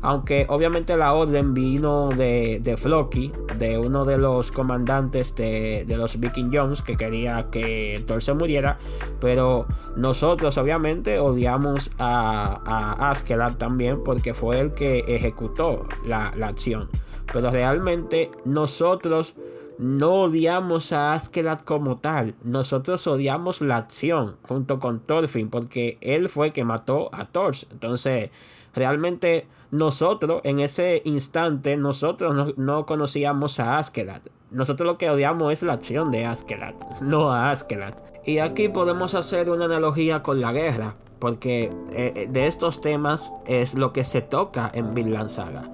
Aunque 0.00 0.46
obviamente 0.48 0.96
la 0.96 1.12
orden 1.12 1.54
vino 1.54 2.10
de, 2.10 2.60
de 2.62 2.76
Floki, 2.76 3.32
de 3.58 3.78
uno 3.78 4.04
de 4.04 4.16
los 4.16 4.52
comandantes 4.52 5.34
de, 5.34 5.84
los 5.88 6.20
Viking 6.20 6.50
Jones 6.52 6.82
que 6.82 6.96
quería 6.96 7.48
que 7.50 8.04
Thor 8.06 8.22
se 8.22 8.32
muriera. 8.32 8.78
Pero 9.20 9.66
nosotros 9.96 10.56
obviamente 10.56 11.18
odiamos 11.18 11.90
a, 11.98 12.60
a 12.64 13.10
Askeladd 13.10 13.56
también 13.56 14.04
porque 14.04 14.34
fue 14.34 14.60
el 14.60 14.72
que 14.72 15.00
ejecutó 15.08 15.86
la, 16.06 16.32
la 16.36 16.46
acción. 16.46 16.88
Pero 17.32 17.50
realmente 17.50 18.30
nosotros 18.44 19.34
no 19.78 20.22
odiamos 20.22 20.92
a 20.92 21.12
Askeladd 21.14 21.60
como 21.60 21.98
tal. 21.98 22.34
Nosotros 22.42 23.06
odiamos 23.06 23.60
la 23.60 23.76
acción 23.76 24.36
junto 24.42 24.80
con 24.80 25.00
Thorfinn 25.00 25.50
porque 25.50 25.98
él 26.00 26.28
fue 26.28 26.52
que 26.52 26.64
mató 26.64 27.08
a 27.12 27.26
Thor. 27.26 27.54
Entonces, 27.70 28.30
realmente 28.74 29.46
nosotros 29.70 30.40
en 30.44 30.60
ese 30.60 31.02
instante, 31.04 31.76
nosotros 31.76 32.56
no, 32.56 32.86
conocíamos 32.86 33.60
a 33.60 33.78
Askeladd. 33.78 34.22
Nosotros 34.50 34.86
lo 34.86 34.98
que 34.98 35.10
odiamos 35.10 35.52
es 35.52 35.62
la 35.62 35.74
acción 35.74 36.10
de 36.10 36.26
Askeladd, 36.26 36.74
no 37.02 37.32
a 37.32 37.50
Askeladd. 37.50 37.94
Y 38.24 38.38
aquí 38.38 38.68
podemos 38.68 39.14
hacer 39.14 39.48
una 39.48 39.66
analogía 39.66 40.22
con 40.22 40.40
la 40.40 40.52
guerra, 40.52 40.96
porque 41.18 41.64
eh, 41.92 42.12
eh, 42.14 42.28
de 42.30 42.46
estos 42.46 42.80
temas 42.80 43.32
es 43.46 43.74
lo 43.74 43.92
que 43.92 44.04
se 44.04 44.22
toca 44.22 44.70
en 44.72 44.94
Vinland 44.94 45.28
Saga. 45.28 45.70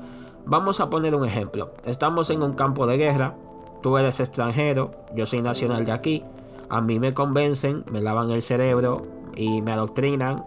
Vamos 0.46 0.80
a 0.80 0.90
poner 0.90 1.14
un 1.14 1.24
ejemplo. 1.24 1.72
Estamos 1.84 2.28
en 2.30 2.42
un 2.42 2.52
campo 2.52 2.86
de 2.86 2.98
guerra, 2.98 3.34
tú 3.84 3.98
eres 3.98 4.18
extranjero, 4.18 4.92
yo 5.14 5.26
soy 5.26 5.42
nacional 5.42 5.84
de 5.84 5.92
aquí, 5.92 6.24
a 6.70 6.80
mí 6.80 6.98
me 6.98 7.12
convencen, 7.12 7.84
me 7.92 8.00
lavan 8.00 8.30
el 8.30 8.40
cerebro 8.40 9.02
y 9.36 9.60
me 9.60 9.72
adoctrinan 9.72 10.42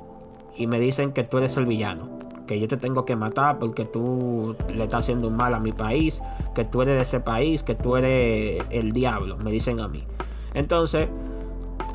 y 0.56 0.66
me 0.66 0.80
dicen 0.80 1.12
que 1.12 1.24
tú 1.24 1.38
eres 1.38 1.56
el 1.58 1.68
villano 1.68 2.18
que 2.48 2.60
yo 2.60 2.68
te 2.68 2.78
tengo 2.78 3.06
que 3.06 3.16
matar 3.16 3.60
porque 3.60 3.86
tú 3.86 4.56
le 4.74 4.86
estás 4.86 5.06
haciendo 5.06 5.28
un 5.28 5.36
mal 5.36 5.54
a 5.54 5.60
mi 5.60 5.72
país, 5.72 6.24
que 6.56 6.66
tú 6.66 6.82
eres 6.82 6.96
de 6.96 7.02
ese 7.02 7.20
país, 7.20 7.62
que 7.62 7.76
tú 7.76 7.96
eres 7.96 8.64
el 8.72 8.92
diablo, 8.92 9.38
me 9.38 9.52
dicen 9.52 9.82
a 9.82 9.88
mí. 9.88 10.04
Entonces, 10.56 11.08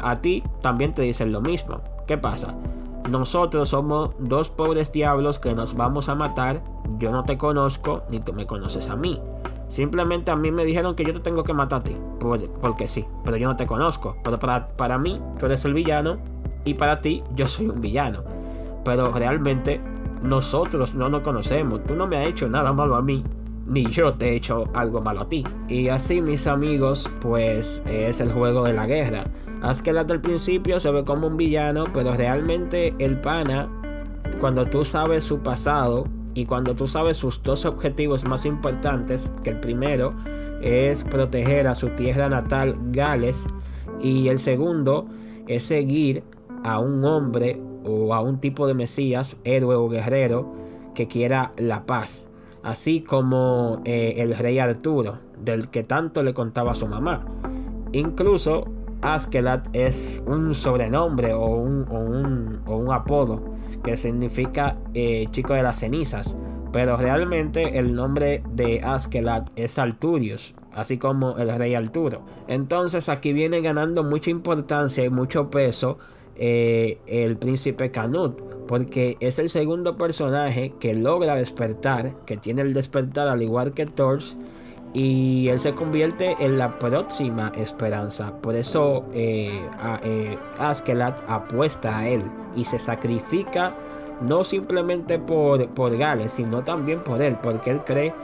a 0.01 0.21
ti 0.21 0.45
también 0.61 0.95
te 0.95 1.03
dicen 1.03 1.33
lo 1.33 1.41
mismo. 1.41 1.81
¿Qué 2.07 2.19
pasa? 2.19 2.55
Nosotros 3.11 3.71
somos 3.71 4.11
dos 4.21 4.51
pobres 4.51 4.93
diablos 4.93 5.41
que 5.41 5.57
nos 5.57 5.75
vamos 5.75 6.09
a 6.09 6.15
matar. 6.15 6.63
Yo 6.99 7.11
no 7.11 7.25
te 7.25 7.37
conozco 7.37 8.05
ni 8.11 8.21
tú 8.21 8.33
me 8.33 8.47
conoces 8.47 8.91
a 8.91 8.95
mí. 8.95 9.21
Simplemente 9.73 10.31
a 10.31 10.37
mí 10.37 10.51
me 10.51 10.67
dijeron 10.67 10.95
que 10.95 11.03
yo 11.03 11.15
te 11.15 11.21
tengo 11.21 11.45
que 11.45 11.55
matar 11.55 11.81
a 11.81 11.83
ti. 11.83 11.97
porque 12.61 12.87
sí, 12.87 13.07
pero 13.25 13.39
yo 13.39 13.49
no 13.49 13.57
te 13.57 13.65
conozco. 13.65 14.19
Pero 14.23 14.39
para, 14.39 14.69
para 14.69 14.99
mí 14.99 15.19
tú 15.39 15.47
eres 15.47 15.65
el 15.65 15.73
villano 15.73 16.19
y 16.63 16.75
para 16.75 17.01
ti 17.01 17.25
yo 17.35 17.47
soy 17.47 17.71
un 17.71 17.81
villano. 17.81 18.23
Pero 18.85 19.11
realmente 19.11 19.81
nosotros 20.23 20.95
no 20.95 21.09
nos 21.09 21.23
conocemos. 21.23 21.83
Tú 21.85 21.95
no 21.95 22.07
me 22.07 22.19
has 22.19 22.27
hecho 22.27 22.51
nada 22.51 22.75
malo 22.75 22.97
a 22.97 23.01
mí. 23.01 23.25
Ni 23.67 23.87
yo 23.87 24.13
te 24.13 24.29
he 24.29 24.37
hecho 24.37 24.69
algo 24.75 25.01
malo 25.01 25.23
a 25.23 25.29
ti. 25.31 25.43
Y 25.69 25.89
así, 25.89 26.21
mis 26.21 26.47
amigos, 26.47 27.09
pues 27.23 27.83
es 27.87 28.21
el 28.21 28.31
juego 28.31 28.65
de 28.65 28.75
la 28.75 28.85
guerra. 28.85 29.25
Que 29.83 29.91
el 29.91 30.21
principio 30.21 30.81
se 30.81 30.91
ve 30.91 31.03
como 31.03 31.29
un 31.29 31.39
villano, 31.39 31.87
pero 31.95 32.15
realmente 32.15 32.95
el 32.99 33.19
pana, 33.19 33.71
cuando 34.39 34.67
tú 34.67 34.85
sabes 34.85 35.25
su 35.25 35.39
pasado 35.39 36.05
y 36.35 36.47
cuando 36.47 36.75
tú 36.75 36.87
sabes 36.87 37.17
sus 37.17 37.43
dos 37.43 37.65
objetivos 37.65 38.25
más 38.25 38.45
importantes, 38.45 39.33
que 39.43 39.51
el 39.51 39.61
primero 39.61 40.15
es 40.63 41.05
proteger 41.05 41.67
a 41.67 41.75
su 41.75 41.91
tierra 41.91 42.29
natal, 42.29 42.77
Gales, 42.91 43.47
y 44.01 44.29
el 44.29 44.39
segundo 44.39 45.07
es 45.47 45.65
seguir 45.65 46.25
a 46.65 46.79
un 46.79 47.05
hombre 47.05 47.61
o 47.85 48.15
a 48.15 48.21
un 48.21 48.39
tipo 48.39 48.67
de 48.67 48.75
Mesías, 48.75 49.37
héroe 49.45 49.75
o 49.77 49.89
guerrero, 49.89 50.55
que 50.95 51.09
quiera 51.09 51.53
la 51.57 51.85
paz. 51.85 52.29
Así 52.63 53.01
como 53.01 53.83
eh, 53.85 54.15
el 54.19 54.37
rey 54.37 54.59
Arturo, 54.59 55.19
del 55.43 55.69
que 55.69 55.83
tanto 55.83 56.23
le 56.23 56.33
contaba 56.33 56.75
su 56.75 56.87
mamá. 56.87 57.25
Incluso 57.93 58.67
Askelat 59.03 59.69
es 59.73 60.23
un 60.27 60.55
sobrenombre 60.55 61.35
o 61.35 61.47
un, 61.47 61.87
o 62.67 62.77
un, 62.77 62.93
apodo 62.93 63.43
que 63.83 63.97
significa 63.97 64.77
eh, 64.95 65.27
chico 65.31 65.55
de 65.55 65.63
las 65.63 65.79
cenizas. 65.79 66.37
Pero 66.73 66.97
realmente 66.97 67.79
el 67.79 67.95
nombre 67.95 68.43
de 68.55 68.81
Askelat 68.83 69.51
es 69.57 69.79
Arturius, 69.79 70.55
así 70.73 70.97
como 70.97 71.37
el 71.37 71.55
rey 71.59 71.75
Arturo. 71.75 72.23
Entonces 72.49 73.09
aquí 73.09 73.33
viene 73.33 73.61
ganando 73.61 74.03
mucha 74.03 74.31
importancia 74.31 75.05
y 75.05 75.11
mucho 75.11 75.51
peso 75.51 75.99
eh, 76.35 76.99
el 77.07 77.37
príncipe 77.37 77.91
Canut, 77.91 78.41
porque 78.67 79.19
es 79.21 79.39
el 79.39 79.51
segundo 79.51 79.99
personaje 79.99 80.73
que 80.81 80.95
logra 80.95 81.35
despertar, 81.35 82.25
que 82.25 82.39
tiene 82.39 82.63
el 82.63 82.73
despertar 82.73 83.29
al 83.29 83.43
igual 83.43 83.75
que 83.75 83.85
Thor, 83.85 84.21
y 84.95 85.49
él 85.49 85.59
se 85.59 85.75
convierte 85.75 86.37
en 86.39 86.59
la 86.59 86.79
próxima 86.79 87.53
esperanza. 87.57 88.37
Por 88.41 88.55
eso 88.55 89.05
eh, 89.13 89.69
eh 90.05 90.39
apuesta 91.29 91.99
a 91.99 92.09
él 92.09 92.23
y 92.55 92.65
se 92.65 92.79
sacrifica 92.79 93.75
no 94.21 94.45
simplemente 94.45 95.19
por, 95.19 95.67
por 95.71 95.97
Gales, 95.97 96.33
sino 96.33 96.63
también 96.63 97.01
por 97.01 97.21
él, 97.23 97.39
porque 97.43 97.71
él 97.71 97.81
cree 97.85 98.15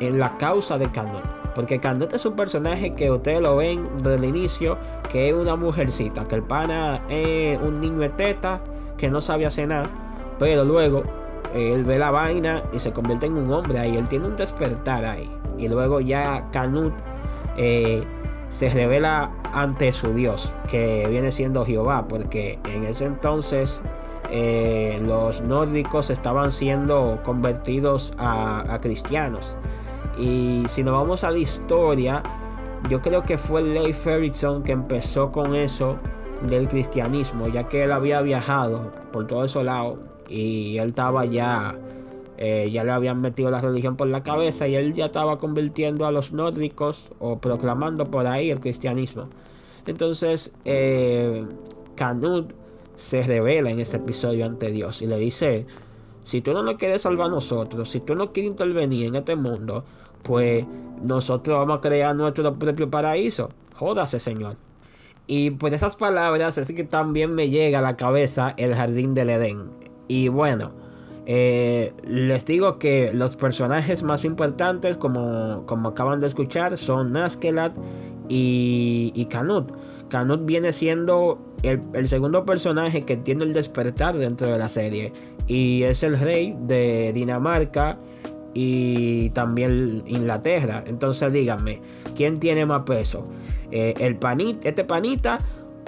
en 0.00 0.18
la 0.18 0.36
causa 0.36 0.78
de 0.78 0.90
Canut. 0.90 1.22
Porque 1.54 1.80
Candete 1.80 2.16
es 2.16 2.24
un 2.24 2.36
personaje 2.36 2.94
que 2.94 3.10
ustedes 3.10 3.40
lo 3.40 3.56
ven 3.56 3.88
desde 3.98 4.16
el 4.16 4.24
inicio, 4.24 4.78
que 5.10 5.28
es 5.28 5.34
una 5.34 5.56
mujercita, 5.56 6.26
que 6.28 6.36
el 6.36 6.42
pana 6.42 7.02
es 7.08 7.58
un 7.60 7.80
niño 7.80 7.98
de 7.98 8.10
teta, 8.10 8.60
que 8.96 9.10
no 9.10 9.20
sabe 9.20 9.46
hacer 9.46 9.68
nada, 9.68 9.90
pero 10.38 10.64
luego 10.64 11.02
él 11.54 11.84
ve 11.84 11.98
la 11.98 12.10
vaina 12.10 12.62
y 12.72 12.78
se 12.78 12.92
convierte 12.92 13.26
en 13.26 13.36
un 13.36 13.52
hombre 13.52 13.78
ahí, 13.78 13.96
él 13.96 14.08
tiene 14.08 14.26
un 14.26 14.36
despertar 14.36 15.04
ahí. 15.04 15.30
Y 15.58 15.68
luego 15.68 16.00
ya 16.00 16.48
Canut 16.50 16.94
eh, 17.56 18.04
se 18.48 18.68
revela 18.70 19.32
ante 19.52 19.92
su 19.92 20.12
Dios, 20.12 20.52
que 20.68 21.06
viene 21.08 21.30
siendo 21.30 21.64
Jehová, 21.64 22.06
porque 22.08 22.58
en 22.64 22.84
ese 22.84 23.06
entonces 23.06 23.82
eh, 24.30 25.00
los 25.02 25.40
nórdicos 25.42 26.10
estaban 26.10 26.52
siendo 26.52 27.20
convertidos 27.24 28.14
a, 28.18 28.78
cristianos. 28.80 29.56
Y 30.18 30.64
si 30.68 30.82
nos 30.82 30.94
vamos 30.94 31.24
a 31.24 31.30
la 31.30 31.38
historia, 31.38 32.22
yo 32.88 33.00
creo 33.00 33.22
que 33.22 33.38
fue 33.38 33.62
Leif 33.62 34.06
Erikson 34.06 34.62
que 34.62 34.72
empezó 34.72 35.32
con 35.32 35.54
eso 35.54 35.96
del 36.48 36.68
cristianismo, 36.68 37.48
ya 37.48 37.68
que 37.68 37.84
él 37.84 37.92
había 37.92 38.22
viajado 38.22 38.90
por 39.12 39.26
todo 39.26 39.44
ese 39.44 39.62
lado 39.62 39.98
y 40.28 40.78
él 40.78 40.88
estaba 40.88 41.24
ya, 41.26 41.78
eh, 42.38 42.70
ya 42.72 42.84
le 42.84 42.92
habían 42.92 43.20
metido 43.20 43.50
la 43.50 43.60
religión 43.60 43.96
por 43.96 44.08
la 44.08 44.22
cabeza 44.22 44.66
y 44.66 44.76
él 44.76 44.92
ya 44.94 45.06
estaba 45.06 45.38
convirtiendo 45.38 46.06
a 46.06 46.12
los 46.12 46.32
nórdicos 46.32 47.10
o 47.18 47.38
proclamando 47.38 48.10
por 48.10 48.26
ahí 48.26 48.50
el 48.50 48.60
cristianismo. 48.60 49.28
Entonces, 49.86 50.54
eh, 50.64 51.44
Canut 51.96 52.52
se 52.96 53.22
revela 53.22 53.70
en 53.70 53.80
este 53.80 53.96
episodio 53.96 54.46
ante 54.46 54.70
Dios 54.70 55.02
y 55.02 55.06
le 55.06 55.18
dice, 55.18 55.66
si 56.22 56.40
tú 56.40 56.52
no 56.52 56.62
nos 56.62 56.76
quieres 56.76 57.02
salvar 57.02 57.26
a 57.26 57.30
nosotros, 57.30 57.88
si 57.88 58.00
tú 58.00 58.14
no 58.14 58.32
quieres 58.32 58.52
intervenir 58.52 59.06
en 59.06 59.16
este 59.16 59.36
mundo, 59.36 59.84
pues 60.22 60.66
nosotros 61.02 61.58
vamos 61.58 61.78
a 61.78 61.80
crear 61.80 62.14
nuestro 62.14 62.58
propio 62.58 62.90
paraíso. 62.90 63.50
Jódase, 63.74 64.18
Señor. 64.18 64.69
Y 65.26 65.52
por 65.52 65.74
esas 65.74 65.96
palabras 65.96 66.58
es 66.58 66.72
que 66.72 66.84
también 66.84 67.34
me 67.34 67.50
llega 67.50 67.78
a 67.78 67.82
la 67.82 67.96
cabeza 67.96 68.54
el 68.56 68.74
jardín 68.74 69.14
del 69.14 69.30
Edén. 69.30 69.70
Y 70.08 70.28
bueno, 70.28 70.72
eh, 71.26 71.92
les 72.04 72.44
digo 72.44 72.78
que 72.78 73.12
los 73.12 73.36
personajes 73.36 74.02
más 74.02 74.24
importantes, 74.24 74.96
como, 74.96 75.64
como 75.66 75.90
acaban 75.90 76.20
de 76.20 76.26
escuchar, 76.26 76.76
son 76.76 77.12
Naskelat 77.12 77.76
y, 78.28 79.12
y 79.14 79.26
Canut. 79.26 79.70
Canut 80.08 80.44
viene 80.44 80.72
siendo 80.72 81.38
el, 81.62 82.08
segundo 82.08 82.44
personaje 82.44 83.02
que 83.02 83.16
tiene 83.16 83.44
el 83.44 83.52
despertar 83.52 84.16
dentro 84.16 84.48
de 84.48 84.58
la 84.58 84.68
serie. 84.68 85.12
Y 85.46 85.82
es 85.82 86.02
el 86.02 86.18
rey 86.18 86.56
de 86.60 87.12
Dinamarca 87.12 87.98
y 88.54 89.30
también 89.30 90.02
Inglaterra. 90.06 90.84
Entonces 90.86 91.32
díganme, 91.32 91.80
¿quién 92.16 92.40
tiene 92.40 92.66
más 92.66 92.82
peso? 92.82 93.24
Eh, 93.70 93.94
el 93.98 94.16
panita, 94.16 94.68
este 94.68 94.84
panita 94.84 95.38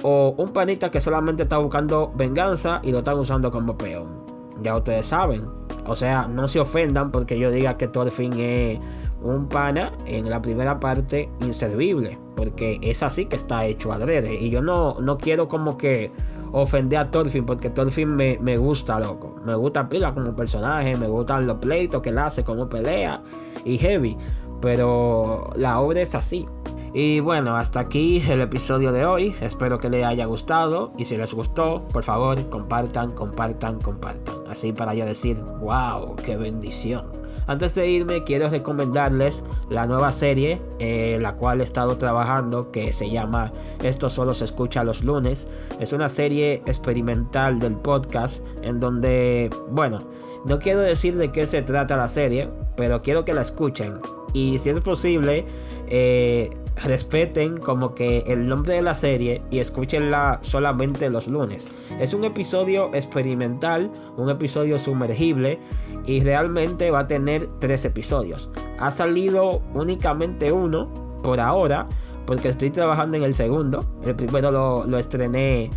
o 0.02 0.34
un 0.36 0.50
panita 0.50 0.90
que 0.90 1.00
solamente 1.00 1.44
está 1.44 1.58
buscando 1.58 2.12
venganza 2.14 2.80
y 2.82 2.92
lo 2.92 2.98
están 2.98 3.18
usando 3.18 3.50
como 3.50 3.76
peón. 3.76 4.22
Ya 4.62 4.76
ustedes 4.76 5.06
saben. 5.06 5.46
O 5.86 5.96
sea, 5.96 6.28
no 6.28 6.46
se 6.46 6.60
ofendan 6.60 7.10
porque 7.10 7.38
yo 7.38 7.50
diga 7.50 7.76
que 7.76 7.88
Thorfinn 7.88 8.34
es 8.38 8.78
un 9.22 9.48
pana 9.48 9.92
en 10.06 10.28
la 10.28 10.42
primera 10.42 10.80
parte 10.80 11.30
inservible. 11.40 12.18
Porque 12.36 12.78
es 12.82 13.02
así 13.02 13.26
que 13.26 13.36
está 13.36 13.64
hecho 13.66 13.92
adrede. 13.92 14.34
Y 14.34 14.50
yo 14.50 14.62
no, 14.62 15.00
no 15.00 15.18
quiero 15.18 15.48
como 15.48 15.76
que 15.76 16.10
ofender 16.52 16.98
a 16.98 17.10
Thorfinn 17.10 17.46
porque 17.46 17.70
Thorfinn 17.70 18.14
me, 18.14 18.38
me 18.40 18.56
gusta, 18.56 18.98
loco. 18.98 19.36
Me 19.44 19.54
gusta 19.54 19.88
Pila 19.88 20.14
como 20.14 20.34
personaje, 20.34 20.96
me 20.96 21.06
gustan 21.06 21.46
los 21.46 21.58
pleitos 21.58 22.02
que 22.02 22.10
él 22.10 22.18
hace, 22.18 22.44
como 22.44 22.68
pelea 22.68 23.22
y 23.64 23.78
heavy. 23.78 24.16
Pero 24.60 25.50
la 25.56 25.80
obra 25.80 26.00
es 26.00 26.14
así. 26.14 26.46
Y 26.94 27.20
bueno, 27.20 27.56
hasta 27.56 27.80
aquí 27.80 28.22
el 28.28 28.42
episodio 28.42 28.92
de 28.92 29.06
hoy. 29.06 29.34
Espero 29.40 29.78
que 29.78 29.88
les 29.88 30.04
haya 30.04 30.26
gustado. 30.26 30.92
Y 30.98 31.06
si 31.06 31.16
les 31.16 31.32
gustó, 31.32 31.80
por 31.92 32.04
favor, 32.04 32.48
compartan, 32.50 33.12
compartan, 33.12 33.80
compartan. 33.80 34.34
Así 34.48 34.72
para 34.72 34.94
yo 34.94 35.06
decir, 35.06 35.38
wow, 35.60 36.14
qué 36.16 36.36
bendición. 36.36 37.21
Antes 37.46 37.74
de 37.74 37.88
irme, 37.88 38.22
quiero 38.22 38.48
recomendarles 38.48 39.44
la 39.68 39.86
nueva 39.86 40.12
serie, 40.12 40.60
eh, 40.78 41.18
la 41.20 41.34
cual 41.34 41.60
he 41.60 41.64
estado 41.64 41.98
trabajando, 41.98 42.70
que 42.70 42.92
se 42.92 43.10
llama 43.10 43.52
Esto 43.82 44.10
solo 44.10 44.32
se 44.34 44.44
escucha 44.44 44.84
los 44.84 45.02
lunes. 45.02 45.48
Es 45.80 45.92
una 45.92 46.08
serie 46.08 46.62
experimental 46.66 47.58
del 47.58 47.76
podcast, 47.76 48.42
en 48.62 48.78
donde, 48.78 49.50
bueno, 49.70 49.98
no 50.44 50.58
quiero 50.58 50.80
decir 50.80 51.16
de 51.16 51.32
qué 51.32 51.46
se 51.46 51.62
trata 51.62 51.96
la 51.96 52.08
serie, 52.08 52.48
pero 52.76 53.02
quiero 53.02 53.24
que 53.24 53.34
la 53.34 53.42
escuchen. 53.42 54.00
Y 54.32 54.58
si 54.58 54.70
es 54.70 54.80
posible, 54.80 55.44
eh, 55.88 56.50
respeten 56.84 57.58
como 57.58 57.94
que 57.94 58.24
el 58.26 58.48
nombre 58.48 58.74
de 58.74 58.82
la 58.82 58.94
serie 58.94 59.42
y 59.50 59.58
escúchenla 59.58 60.38
solamente 60.42 61.10
los 61.10 61.28
lunes. 61.28 61.70
Es 62.00 62.14
un 62.14 62.24
episodio 62.24 62.90
experimental, 62.94 63.90
un 64.16 64.30
episodio 64.30 64.78
sumergible 64.78 65.58
y 66.06 66.22
realmente 66.22 66.90
va 66.90 67.00
a 67.00 67.06
tener 67.06 67.46
tres 67.58 67.84
episodios. 67.84 68.50
Ha 68.78 68.90
salido 68.90 69.60
únicamente 69.74 70.50
uno 70.50 70.92
por 71.22 71.40
ahora 71.40 71.88
porque 72.26 72.48
estoy 72.48 72.70
trabajando 72.70 73.16
en 73.16 73.24
el 73.24 73.34
segundo. 73.34 73.84
El 74.04 74.16
primero 74.16 74.50
lo, 74.50 74.84
lo 74.84 74.98
estrené 74.98 75.70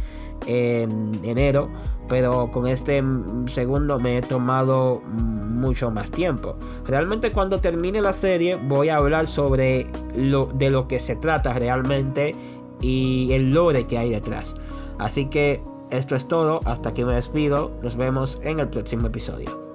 en 0.48 1.20
enero, 1.24 1.70
pero 2.08 2.52
con 2.52 2.68
este 2.68 3.04
segundo 3.48 4.00
me 4.00 4.18
he 4.18 4.22
tomado 4.22 5.02
mucho 5.02 5.92
más 5.92 6.12
tiempo. 6.12 6.56
Realmente 6.86 7.32
cuando 7.32 7.60
termine 7.60 8.02
la 8.02 8.14
serie 8.14 8.56
voy 8.56 8.90
a 8.90 8.98
hablar 8.98 9.28
sobre 9.28 9.88
lo 10.16 10.46
de 10.46 10.70
lo 10.70 10.88
que 10.88 11.00
se 11.00 11.16
trata 11.16 11.54
realmente 11.54 12.36
y 12.82 13.32
el 13.32 13.54
lore 13.54 13.88
que 13.88 13.98
hay 13.98 14.10
detrás. 14.10 14.56
Así 14.98 15.26
que 15.26 15.62
esto 15.90 16.16
es 16.16 16.28
todo, 16.28 16.62
hasta 16.66 16.90
aquí 16.90 17.04
me 17.04 17.14
despido, 17.14 17.72
nos 17.82 17.96
vemos 17.96 18.40
en 18.44 18.60
el 18.60 18.70
próximo 18.70 19.08
episodio. 19.08 19.75